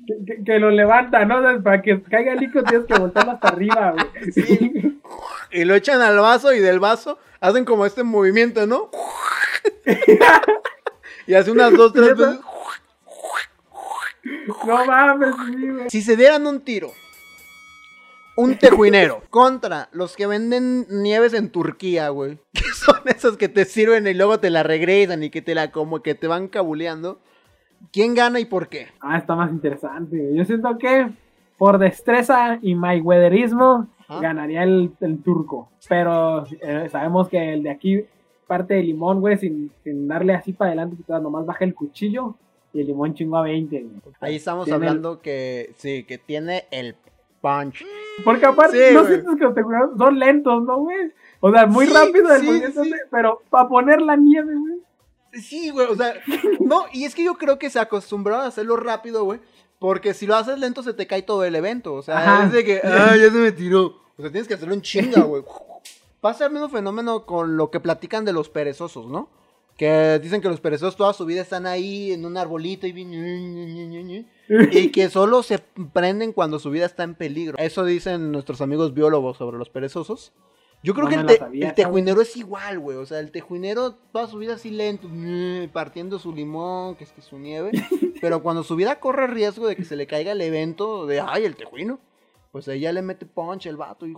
Que, 0.08 0.14
que- 0.26 0.44
que 0.46 0.60
lo 0.60 0.72
levanta, 0.72 1.26
¿no? 1.26 1.62
Para 1.62 1.82
que 1.82 2.02
caiga 2.04 2.32
el 2.34 2.40
líquido 2.40 2.64
tienes 2.64 2.88
que 2.88 2.98
voltearlo 2.98 3.34
hasta 3.34 3.50
arriba, 3.50 3.92
güey. 3.92 4.32
Sí. 4.32 5.00
Y 5.52 5.66
lo 5.66 5.76
echan 5.76 6.02
al 6.02 6.18
vaso 6.18 6.54
y 6.54 6.60
del 6.60 6.80
vaso 6.80 7.18
hacen 7.42 7.66
como 7.66 7.86
este 7.86 8.04
movimiento, 8.04 8.66
¿no? 8.68 8.90
y 11.28 11.34
hace 11.34 11.52
unas 11.52 11.72
dos, 11.74 11.94
tres 11.94 12.18
veces. 12.18 12.40
No 14.66 14.86
mames, 14.86 15.36
güey. 15.36 15.90
Si 15.90 16.02
se 16.02 16.16
dieran 16.16 16.46
un 16.46 16.62
tiro, 16.62 16.92
un 18.36 18.56
tejuinero 18.58 19.24
contra 19.30 19.90
los 19.92 20.16
que 20.16 20.28
venden 20.28 20.86
nieves 20.90 21.34
en 21.34 21.50
Turquía, 21.50 22.10
güey, 22.10 22.38
que 22.54 22.64
son 22.76 22.98
esos 23.06 23.38
que 23.38 23.50
te 23.50 23.66
sirven 23.66 24.06
y 24.08 24.14
luego 24.14 24.40
te 24.40 24.50
la 24.50 24.64
regresan 24.64 25.24
y 25.24 25.30
que 25.30 25.42
te 25.42 25.56
la 25.56 25.72
como 25.72 26.02
que 26.02 26.14
te 26.16 26.28
van 26.28 26.48
cabuleando, 26.48 27.20
¿quién 27.92 28.14
gana 28.14 28.40
y 28.40 28.46
por 28.46 28.68
qué? 28.70 28.90
Ah, 29.00 29.18
está 29.18 29.36
más 29.36 29.52
interesante, 29.52 30.18
güey. 30.18 30.36
Yo 30.38 30.46
siento 30.46 30.78
que 30.78 31.10
por 31.58 31.78
destreza 31.78 32.60
y 32.62 32.76
mayweatherismo 32.76 33.88
Ajá. 34.08 34.20
ganaría 34.20 34.64
el, 34.64 34.92
el 35.02 35.22
turco. 35.24 35.70
Pero 35.88 36.46
eh, 36.62 36.90
sabemos 36.92 37.28
que 37.30 37.54
el 37.54 37.64
de 37.64 37.70
aquí 37.72 38.06
parte 38.52 38.74
de 38.74 38.84
limón, 38.84 39.22
güey, 39.22 39.38
sin, 39.38 39.72
sin 39.82 40.10
darle 40.10 40.34
así 40.34 40.52
para 40.52 40.72
adelante, 40.72 40.98
nomás 41.08 41.46
baja 41.46 41.64
el 41.64 41.74
cuchillo 41.74 42.36
y 42.74 42.82
el 42.82 42.88
limón 42.88 43.14
chingo 43.14 43.38
a 43.38 43.44
20, 43.44 43.80
güey. 43.82 43.96
Ahí 44.20 44.36
estamos 44.36 44.66
Tiene 44.66 44.78
el- 44.78 44.88
hablando 44.90 45.22
que 45.22 45.74
sí, 45.78 46.04
que 46.04 46.18
tiene 46.18 46.66
el 46.72 46.96
punch. 47.40 47.86
Porque 48.26 48.46
aparte, 48.46 48.90
Sí, 48.90 48.94
no 48.94 49.04
güey. 49.04 49.14
sientes 49.14 49.36
que 49.38 49.44
los 49.46 49.56
tejuineros 49.56 49.92
son 49.98 50.20
lentos, 50.20 50.64
¿no, 50.66 50.80
güey? 50.80 51.14
O 51.40 51.50
sea, 51.50 51.66
muy 51.66 51.86
Sí, 51.88 51.94
rápido 51.94 52.28
sí. 52.40 52.92
pero 53.10 53.42
para 53.50 53.70
poner 53.70 54.02
la 54.02 54.18
nieve, 54.18 54.54
güey. 54.54 55.42
Sí, 55.42 55.70
güey, 55.70 55.88
o 55.88 55.96
sea, 55.96 56.14
no, 56.60 56.84
y 56.92 57.06
es 57.06 57.16
que 57.16 57.24
yo 57.24 57.36
creo 57.36 57.58
que 57.58 57.70
se 57.70 57.80
acostumbraron 57.80 58.44
a 58.44 58.50
hacerlo 58.50 58.76
rápido, 58.76 59.24
güey, 59.24 59.40
porque 59.80 60.14
si 60.14 60.28
lo 60.28 60.36
haces 60.36 60.60
lento 60.60 60.84
se 60.84 60.94
te 60.94 61.08
cae 61.08 61.22
todo 61.22 61.46
el 61.46 61.56
evento, 61.56 61.94
o 61.94 62.02
sea, 62.02 62.18
Ajá. 62.18 62.46
es 62.48 62.52
de 62.52 62.66
que, 62.66 62.82
ah, 62.84 63.16
ya 63.16 63.32
se 63.32 63.38
me 63.38 63.54
tiró, 63.54 63.86
o 64.18 64.22
sea, 64.22 64.30
tienes 64.30 64.48
que 64.50 64.56
hacerlo 64.56 64.74
en 64.74 64.82
chinga, 64.82 65.22
güey. 65.22 65.42
Pasa 66.22 66.46
el 66.46 66.52
mismo 66.52 66.70
fenómeno 66.70 67.26
con 67.26 67.58
lo 67.58 67.70
que 67.72 67.80
platican 67.80 68.24
de 68.26 68.34
los 68.34 68.48
perezosos, 68.50 69.08
¿no? 69.08 69.30
Que 69.78 70.20
dicen 70.22 70.42
que 70.42 70.48
los 70.50 70.62
perezosos 70.62 70.96
toda 70.96 71.14
su 71.14 71.26
vida 71.26 71.42
están 71.42 71.66
ahí 71.66 72.12
en 72.12 72.26
un 72.26 72.38
arbolito 72.38 72.86
y, 72.86 72.92
y 74.72 74.92
que 74.92 75.10
solo 75.10 75.42
se 75.44 75.60
prenden 75.94 76.34
cuando 76.34 76.60
su 76.60 76.70
vida 76.70 76.86
está 76.86 77.04
en 77.04 77.16
peligro. 77.16 77.58
Eso 77.58 77.84
dicen 77.86 78.32
nuestros 78.32 78.62
amigos 78.62 78.94
biólogos 78.94 79.38
sobre 79.38 79.58
los 79.58 79.70
perezosos. 79.70 80.34
Yo 80.84 80.94
creo 80.96 81.06
No 81.06 81.10
que 81.12 81.16
el, 81.16 81.26
te- 81.28 81.38
sabía, 81.38 81.70
el 81.70 81.76
tejuinero 81.76 82.22
es 82.22 82.36
igual, 82.38 82.80
güey. 82.80 82.98
O 82.98 83.06
sea, 83.06 83.20
el 83.20 83.32
tejuinero 83.32 83.94
toda 84.12 84.28
su 84.28 84.38
vida 84.38 84.56
así 84.56 84.72
lento, 84.72 85.08
partiendo 85.72 86.18
su 86.20 86.34
limón, 86.34 86.96
que 86.96 87.04
es 87.04 87.12
que 87.12 87.22
su 87.22 87.38
nieve. 87.40 87.72
pero 88.22 88.42
cuando 88.44 88.64
su 88.64 88.76
vida 88.76 89.00
corre 89.00 89.28
riesgo 89.28 89.68
de 89.68 89.76
que 89.76 89.86
se 89.86 89.96
le 89.96 90.08
caiga 90.08 90.32
el 90.32 90.42
evento 90.42 91.06
de, 91.06 91.22
ay, 91.22 91.46
el 91.46 91.56
tejuino, 91.56 92.00
pues 92.52 92.68
ella 92.68 92.92
le 92.92 93.02
mete 93.02 93.26
punch 93.26 93.66
el 93.68 93.78
vato 93.78 94.06
y... 94.08 94.14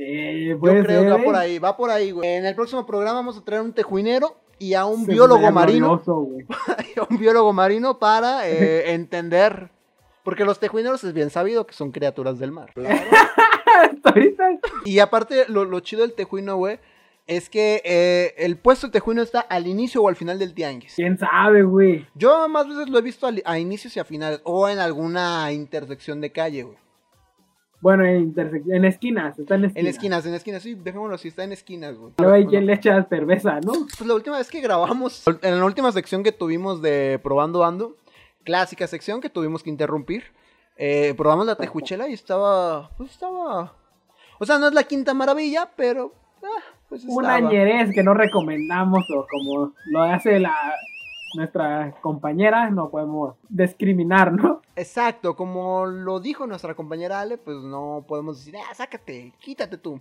Eh, 0.00 0.46
Yo 0.50 0.60
creo 0.60 0.84
que 1.02 1.08
va 1.10 1.18
por 1.24 1.34
ahí, 1.34 1.58
va 1.58 1.76
por 1.76 1.90
ahí, 1.90 2.12
güey. 2.12 2.28
En 2.28 2.46
el 2.46 2.54
próximo 2.54 2.86
programa 2.86 3.16
vamos 3.18 3.36
a 3.36 3.44
traer 3.44 3.62
un 3.62 3.72
tejuinero 3.72 4.36
y 4.60 4.74
a 4.74 4.84
un 4.86 5.04
Se 5.04 5.12
biólogo 5.12 5.50
marino. 5.50 6.00
güey. 6.06 6.46
un 7.10 7.18
biólogo 7.18 7.52
marino 7.52 7.98
para 7.98 8.48
eh, 8.48 8.92
entender. 8.94 9.70
Porque 10.22 10.44
los 10.44 10.60
tejuineros 10.60 11.02
es 11.04 11.12
bien 11.14 11.30
sabido 11.30 11.66
que 11.66 11.72
son 11.74 11.90
criaturas 11.90 12.38
del 12.38 12.52
mar. 12.52 12.70
Ahorita. 14.04 14.50
Y 14.84 14.98
aparte, 15.00 15.44
lo, 15.48 15.64
lo 15.64 15.80
chido 15.80 16.02
del 16.02 16.14
tejuino, 16.14 16.56
güey, 16.56 16.78
es 17.26 17.48
que 17.50 17.82
eh, 17.84 18.34
el 18.38 18.56
puesto 18.56 18.86
de 18.86 18.92
tejuino 18.92 19.22
está 19.22 19.40
al 19.40 19.66
inicio 19.66 20.02
o 20.02 20.08
al 20.08 20.16
final 20.16 20.38
del 20.38 20.54
tianguis. 20.54 20.94
¿Quién 20.94 21.18
sabe, 21.18 21.62
güey? 21.62 22.06
Yo 22.14 22.48
más 22.48 22.66
veces 22.68 22.88
lo 22.88 22.98
he 22.98 23.02
visto 23.02 23.26
al- 23.26 23.42
a 23.44 23.58
inicios 23.58 23.96
y 23.96 24.00
a 24.00 24.04
finales, 24.04 24.40
o 24.44 24.68
en 24.68 24.78
alguna 24.78 25.50
intersección 25.52 26.20
de 26.20 26.32
calle, 26.32 26.62
güey. 26.62 26.76
Bueno, 27.80 28.04
en, 28.04 28.34
en 28.36 28.84
esquinas, 28.84 29.38
está 29.38 29.54
en 29.54 29.66
esquinas. 29.66 29.76
En 29.84 29.86
esquinas, 29.86 30.26
en 30.26 30.34
esquinas, 30.34 30.62
sí, 30.62 30.74
dejémoslo 30.74 31.14
así, 31.14 31.28
está 31.28 31.44
en 31.44 31.52
esquinas, 31.52 31.96
güey. 31.96 32.12
Luego 32.18 32.34
hay 32.34 32.46
quien 32.46 32.66
le 32.66 32.72
echa 32.74 33.04
cerveza, 33.04 33.60
¿no? 33.60 33.72
Pues 33.72 34.00
la 34.06 34.14
última 34.14 34.38
vez 34.38 34.48
que 34.50 34.60
grabamos, 34.60 35.22
en 35.42 35.58
la 35.58 35.64
última 35.64 35.92
sección 35.92 36.22
que 36.24 36.32
tuvimos 36.32 36.82
de 36.82 37.20
Probando 37.22 37.64
Ando, 37.64 37.94
clásica 38.44 38.86
sección 38.88 39.20
que 39.20 39.30
tuvimos 39.30 39.62
que 39.62 39.70
interrumpir, 39.70 40.24
eh, 40.76 41.14
probamos 41.16 41.46
la 41.46 41.54
tejuchela 41.56 42.08
y 42.08 42.14
estaba, 42.14 42.90
pues 42.96 43.10
estaba, 43.12 43.74
o 44.40 44.44
sea, 44.46 44.58
no 44.58 44.68
es 44.68 44.74
la 44.74 44.82
quinta 44.84 45.14
maravilla, 45.14 45.70
pero, 45.76 46.12
ah, 46.42 46.62
pues 46.88 47.04
Una 47.06 47.36
estaba. 47.38 47.52
ñerez 47.52 47.94
que 47.94 48.02
no 48.02 48.14
recomendamos 48.14 49.04
o 49.14 49.26
como 49.30 49.72
lo 49.86 50.02
hace 50.02 50.40
la 50.40 50.54
nuestra 51.34 51.94
compañera, 52.00 52.70
no 52.70 52.90
podemos 52.90 53.34
discriminar, 53.48 54.32
¿no? 54.32 54.62
Exacto, 54.76 55.36
como 55.36 55.86
lo 55.86 56.20
dijo 56.20 56.46
nuestra 56.46 56.74
compañera 56.74 57.20
Ale, 57.20 57.38
pues 57.38 57.58
no 57.58 58.04
podemos 58.06 58.38
decir, 58.38 58.56
ah, 58.56 58.74
sácate, 58.74 59.32
quítate 59.40 59.78
tú. 59.78 60.00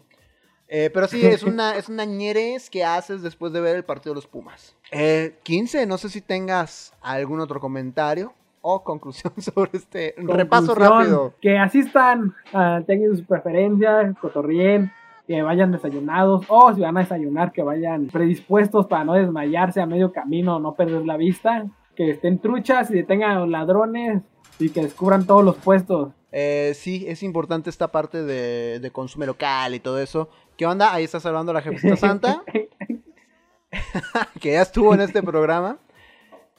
Eh, 0.68 0.90
pero 0.94 1.08
sí, 1.08 1.26
es 1.26 1.44
una, 1.44 1.76
es 1.76 1.90
una 1.90 2.06
ñerez 2.06 2.70
que 2.70 2.84
haces 2.84 3.22
después 3.22 3.54
de 3.54 3.62
ver 3.62 3.76
el 3.76 3.84
partido 3.84 4.14
de 4.14 4.18
los 4.18 4.28
Pumas. 4.28 4.76
Eh, 4.92 5.38
15, 5.44 5.86
no 5.86 5.98
sé 5.98 6.10
si 6.10 6.22
tengas 6.22 6.94
algún 7.02 7.40
otro 7.40 7.60
comentario 7.60 8.34
o 8.62 8.84
conclusión 8.84 9.34
sobre 9.42 9.72
este 9.74 10.16
repaso 10.18 10.76
rápido. 10.76 11.34
Que 11.42 11.58
asistan, 11.58 12.36
uh, 12.54 12.84
tengan 12.84 13.12
sus 13.12 13.26
preferencias, 13.26 14.18
cotorrien, 14.20 14.92
que 15.28 15.42
vayan 15.42 15.72
desayunados, 15.72 16.46
o 16.48 16.74
si 16.74 16.82
van 16.82 16.98
a 16.98 17.02
desayunar, 17.02 17.52
que 17.52 17.62
vayan 17.62 18.08
predispuestos 18.08 18.88
para 18.88 19.04
no 19.04 19.14
desmayarse 19.14 19.82
a 19.82 19.86
medio 19.86 20.12
camino, 20.12 20.60
no 20.60 20.74
perder 20.74 21.06
la 21.06 21.18
vista, 21.18 21.68
que 21.96 22.12
estén 22.12 22.40
truchas 22.40 22.90
y 22.90 22.96
detengan 22.96 23.52
ladrones 23.52 24.24
y 24.58 24.70
que 24.70 24.82
descubran 24.82 25.28
todos 25.28 25.44
los 25.44 25.58
puestos. 25.58 26.14
Eh, 26.32 26.74
sí, 26.76 27.06
es 27.08 27.24
importante 27.24 27.70
esta 27.70 27.92
parte 27.92 28.24
de, 28.24 28.80
de 28.80 28.92
consumo 28.92 29.26
local 29.26 29.76
y 29.76 29.80
todo 29.80 30.00
eso. 30.00 30.30
¿Qué 30.56 30.66
onda? 30.66 30.94
Ahí 30.94 31.04
está 31.04 31.20
saludando 31.20 31.54
la 31.54 31.62
jefita 31.62 31.96
santa. 31.98 32.42
que 34.40 34.54
ya 34.54 34.62
estuvo 34.62 34.94
en 34.94 35.02
este 35.02 35.22
programa. 35.22 35.78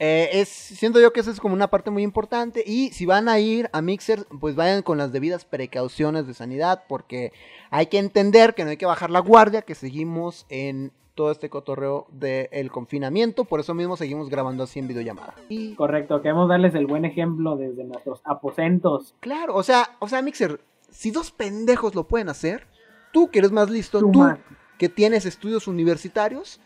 Eh, 0.01 0.31
es, 0.33 0.49
siento 0.49 1.01
yo 1.01 1.13
que 1.13 1.21
esa 1.21 1.31
es 1.31 1.41
como 1.41 1.55
una 1.55 1.69
parte 1.69 1.91
muy 1.91 2.03
importante. 2.03 2.63
Y 2.67 2.91
si 2.91 3.05
van 3.07 3.29
a 3.29 3.39
ir 3.41 3.69
a 3.73 3.83
Mixer, 3.83 4.27
pues 4.41 4.55
vayan 4.55 4.83
con 4.83 4.99
las 4.99 5.13
debidas 5.13 5.45
precauciones 5.45 6.27
de 6.27 6.35
sanidad. 6.35 6.85
Porque 6.89 7.33
hay 7.71 7.87
que 7.87 7.99
entender 7.99 8.55
que 8.55 8.65
no 8.65 8.71
hay 8.71 8.77
que 8.77 8.87
bajar 8.87 9.11
la 9.11 9.21
guardia, 9.21 9.63
que 9.63 9.75
seguimos 9.75 10.47
en 10.49 10.93
todo 11.15 11.33
este 11.33 11.51
cotorreo 11.51 12.07
del 12.13 12.71
confinamiento. 12.71 13.45
Por 13.45 13.59
eso 13.59 13.75
mismo 13.75 13.97
seguimos 13.97 14.31
grabando 14.31 14.63
así 14.63 14.79
en 14.79 14.87
videollamada. 14.87 15.35
Y 15.49 15.75
Correcto, 15.75 16.23
queremos 16.23 16.49
darles 16.49 16.77
el 16.77 16.87
buen 16.87 17.05
ejemplo 17.05 17.57
desde 17.57 17.83
nuestros 17.83 18.21
aposentos. 18.25 19.15
claro, 19.19 19.57
o 19.57 19.65
sea, 19.65 19.97
o 19.99 20.09
sea, 20.09 20.23
Mixer, 20.23 20.61
si 20.91 21.11
dos 21.11 21.33
pendejos 21.33 21.97
lo 21.97 22.05
pueden 22.07 22.29
hacer, 22.29 22.69
tú 23.13 23.31
que 23.31 23.41
eres 23.41 23.51
más 23.51 23.69
listo, 23.69 23.99
Tú 23.99 24.13
tú 24.13 24.19
más. 24.21 24.39
que 24.79 24.89
tienes 24.89 25.27
estudios 25.27 25.67
universitarios, 25.67 26.61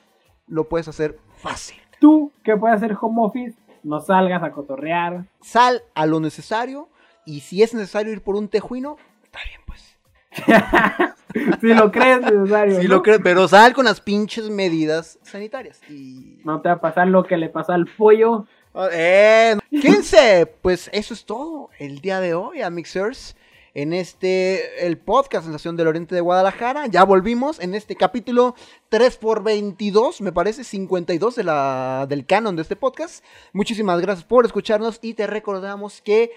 lo 0.46 0.68
puedes 0.68 0.86
hacer 0.86 1.18
fácil. 1.38 1.78
Tú 2.02 2.32
que 2.42 2.56
puedes 2.56 2.78
hacer 2.78 2.96
home 3.00 3.22
office, 3.22 3.56
no 3.84 4.00
salgas 4.00 4.42
a 4.42 4.50
cotorrear. 4.50 5.24
Sal 5.40 5.84
a 5.94 6.04
lo 6.04 6.18
necesario 6.18 6.88
y 7.24 7.42
si 7.42 7.62
es 7.62 7.74
necesario 7.74 8.12
ir 8.12 8.22
por 8.22 8.34
un 8.34 8.48
tejuino, 8.48 8.96
está 9.22 9.38
bien 9.46 9.60
pues. 9.64 9.98
si 11.60 11.68
lo 11.68 11.92
crees 11.92 12.20
necesario. 12.22 12.80
Si 12.80 12.88
¿no? 12.88 12.96
lo 12.96 13.02
crees, 13.04 13.20
pero 13.22 13.46
sal 13.46 13.72
con 13.72 13.84
las 13.84 14.00
pinches 14.00 14.50
medidas 14.50 15.20
sanitarias. 15.22 15.80
Y... 15.88 16.40
No 16.44 16.60
te 16.60 16.70
va 16.70 16.74
a 16.74 16.80
pasar 16.80 17.06
lo 17.06 17.22
que 17.22 17.36
le 17.36 17.48
pasó 17.48 17.70
al 17.70 17.86
pollo. 17.86 18.46
Eh, 18.90 19.56
quédense, 19.70 20.52
pues 20.60 20.90
eso 20.92 21.14
es 21.14 21.24
todo 21.24 21.70
el 21.78 22.00
día 22.00 22.18
de 22.18 22.34
hoy 22.34 22.62
a 22.62 22.70
Mixers. 22.70 23.36
En 23.74 23.94
este, 23.94 24.86
el 24.86 24.98
podcast 24.98 25.44
Sensación 25.44 25.78
del 25.78 25.88
Oriente 25.88 26.14
de 26.14 26.20
Guadalajara. 26.20 26.88
Ya 26.88 27.04
volvimos 27.04 27.58
en 27.58 27.74
este 27.74 27.96
capítulo 27.96 28.54
3x22, 28.90 30.20
me 30.20 30.30
parece, 30.30 30.62
52 30.62 31.36
de 31.36 31.44
la, 31.44 32.04
del 32.06 32.26
canon 32.26 32.54
de 32.54 32.62
este 32.62 32.76
podcast. 32.76 33.24
Muchísimas 33.54 33.98
gracias 34.02 34.26
por 34.26 34.44
escucharnos 34.44 34.98
y 35.00 35.14
te 35.14 35.26
recordamos 35.26 36.02
que 36.02 36.32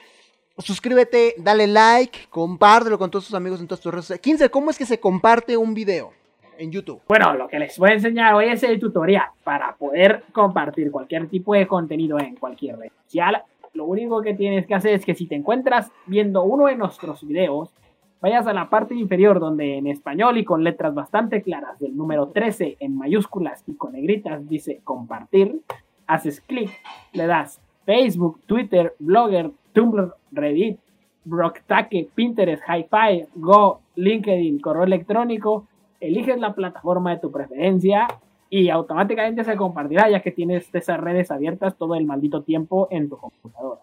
suscríbete, 0.59 1.35
dale 1.37 1.67
like, 1.67 2.27
compártelo 2.29 2.97
con 2.97 3.11
todos 3.11 3.25
tus 3.25 3.35
amigos 3.35 3.59
en 3.59 3.67
todas 3.67 3.81
tus 3.81 3.91
redes 3.91 4.05
sociales. 4.05 4.21
15, 4.21 4.49
¿cómo 4.49 4.71
es 4.71 4.77
que 4.77 4.85
se 4.85 5.01
comparte 5.01 5.57
un 5.57 5.73
video 5.73 6.13
en 6.57 6.71
YouTube? 6.71 7.01
Bueno, 7.05 7.33
lo 7.33 7.49
que 7.49 7.59
les 7.59 7.77
voy 7.77 7.89
a 7.89 7.93
enseñar 7.95 8.33
hoy 8.33 8.45
es 8.45 8.63
el 8.63 8.79
tutorial 8.79 9.27
para 9.43 9.75
poder 9.75 10.23
compartir 10.31 10.89
cualquier 10.89 11.27
tipo 11.27 11.53
de 11.53 11.67
contenido 11.67 12.17
en 12.17 12.37
cualquier 12.37 12.77
red 12.77 12.91
social. 13.03 13.43
Lo 13.75 13.85
único 13.85 14.21
que 14.21 14.33
tienes 14.33 14.65
que 14.65 14.73
hacer 14.73 14.93
es 14.93 15.05
que 15.05 15.15
si 15.15 15.27
te 15.27 15.35
encuentras 15.35 15.91
viendo 16.07 16.43
uno 16.43 16.67
de 16.67 16.77
nuestros 16.77 17.27
videos, 17.27 17.73
vayas 18.21 18.47
a 18.47 18.53
la 18.53 18.69
parte 18.69 18.95
inferior 18.95 19.41
donde 19.41 19.77
en 19.77 19.88
español 19.88 20.38
y 20.38 20.45
con 20.45 20.63
letras 20.63 20.95
bastante 20.95 21.41
claras 21.41 21.77
del 21.79 21.95
número 21.95 22.29
13 22.29 22.77
en 22.79 22.97
mayúsculas 22.97 23.63
y 23.67 23.75
con 23.75 23.91
negritas 23.91 24.47
dice 24.47 24.79
compartir, 24.85 25.59
haces 26.07 26.39
clic, 26.39 26.71
le 27.11 27.27
das 27.27 27.61
Facebook, 27.85 28.39
Twitter, 28.45 28.95
Blogger, 28.97 29.51
Tumblr, 29.73 30.15
Reddit, 30.31 30.79
Brocktaque, 31.25 32.07
Pinterest, 32.15 32.63
Hi-Fi, 32.67 33.27
Go, 33.35 33.81
LinkedIn, 33.95 34.59
correo 34.59 34.83
electrónico, 34.83 35.67
eliges 35.99 36.39
la 36.39 36.53
plataforma 36.53 37.11
de 37.11 37.19
tu 37.19 37.29
preferencia 37.29 38.07
y 38.55 38.69
automáticamente 38.69 39.43
se 39.43 39.57
compartirá 39.57 40.09
ya 40.09 40.21
que 40.21 40.31
tienes 40.31 40.73
esas 40.73 40.97
redes 40.97 41.29
abiertas 41.29 41.75
todo 41.77 41.93
el 41.95 42.05
maldito 42.05 42.41
tiempo 42.41 42.87
en 42.89 43.09
tu 43.09 43.17
computadora. 43.17 43.81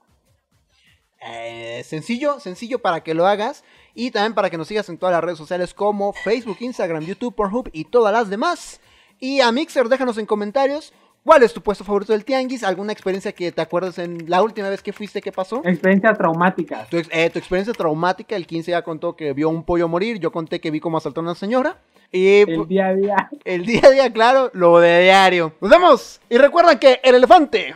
Eh, 1.20 1.82
sencillo, 1.85 2.40
sencillo 2.40 2.78
para 2.78 3.02
que 3.02 3.12
lo 3.12 3.26
hagas 3.26 3.64
y 3.94 4.12
también 4.12 4.32
para 4.32 4.48
que 4.48 4.56
nos 4.56 4.68
sigas 4.68 4.88
en 4.88 4.96
todas 4.96 5.12
las 5.12 5.22
redes 5.22 5.37
sociales 5.37 5.74
como 5.74 6.14
Facebook, 6.14 6.56
Instagram, 6.61 7.04
YouTube, 7.04 7.35
Pornhub 7.35 7.68
y 7.74 7.85
todas 7.85 8.14
las 8.14 8.30
demás. 8.30 8.80
Y 9.20 9.40
a 9.40 9.52
Mixer, 9.52 9.90
déjanos 9.90 10.16
en 10.16 10.24
comentarios 10.24 10.94
cuál 11.24 11.42
es 11.42 11.52
tu 11.52 11.61
puesto 11.61 11.85
favorito 11.85 12.12
del 12.12 12.24
Tianguis, 12.24 12.64
alguna 12.64 12.92
experiencia 12.92 13.32
que 13.32 13.52
te 13.52 13.61
acuerdas 13.61 13.98
en 13.98 14.28
la 14.28 14.42
última 14.42 14.68
vez 14.68 14.82
que 14.82 14.92
fuiste, 14.92 15.20
qué 15.20 15.32
pasó. 15.32 15.62
Experiencias 15.64 16.16
traumáticas. 16.18 16.88
Tu, 16.90 16.96
ex- 16.98 17.08
eh, 17.12 17.30
tu 17.30 17.38
experiencia 17.38 17.72
traumática, 17.74 18.35
el 18.37 18.46
15 18.46 18.70
ya 18.72 18.82
contó 18.82 19.14
que 19.16 19.32
vio 19.32 19.48
un 19.48 19.64
pollo 19.64 19.88
morir, 19.88 20.18
yo 20.18 20.32
conté 20.32 20.61
que 20.61 20.70
vi 20.70 20.80
cómo 20.80 20.98
asaltó 20.98 21.20
a 21.20 21.24
una 21.24 21.35
señora. 21.35 21.78
Y 22.11 22.40
El 22.50 22.66
día 22.68 22.88
a 22.88 22.94
día. 22.94 23.30
el 23.44 23.64
día 23.64 23.80
a 23.85 23.90
día, 23.90 24.12
claro, 24.12 24.50
lo 24.52 24.78
de 24.80 25.02
diario. 25.04 25.54
Nos 25.61 25.70
vemos 25.70 26.20
y 26.28 26.37
recuerda 26.38 26.78
que 26.78 27.00
el 27.02 27.14
elefante 27.14 27.74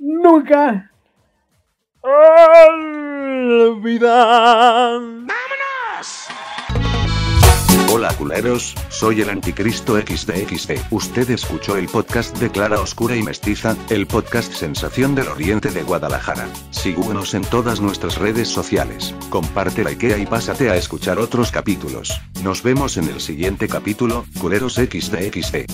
Nunca. 0.00 0.90
olvida. 3.68 4.98
Hola 7.90 8.12
culeros, 8.18 8.74
soy 8.90 9.22
el 9.22 9.30
anticristo 9.30 9.96
XDXD. 9.96 10.72
Usted 10.90 11.30
escuchó 11.30 11.78
el 11.78 11.88
podcast 11.88 12.36
de 12.36 12.50
Clara 12.50 12.80
Oscura 12.82 13.16
y 13.16 13.22
Mestiza, 13.22 13.76
el 13.88 14.06
podcast 14.06 14.52
Sensación 14.52 15.14
del 15.14 15.28
Oriente 15.28 15.70
de 15.70 15.84
Guadalajara. 15.84 16.48
Síguenos 16.70 17.32
en 17.32 17.42
todas 17.42 17.80
nuestras 17.80 18.18
redes 18.18 18.48
sociales, 18.48 19.14
comparte 19.30 19.84
la 19.84 19.90
IKEA 19.90 20.18
y 20.18 20.26
pásate 20.26 20.68
a 20.68 20.76
escuchar 20.76 21.18
otros 21.18 21.50
capítulos. 21.50 22.20
Nos 22.42 22.62
vemos 22.62 22.98
en 22.98 23.08
el 23.08 23.22
siguiente 23.22 23.68
capítulo, 23.68 24.26
culeros 24.38 24.74
XDXD. 24.74 25.64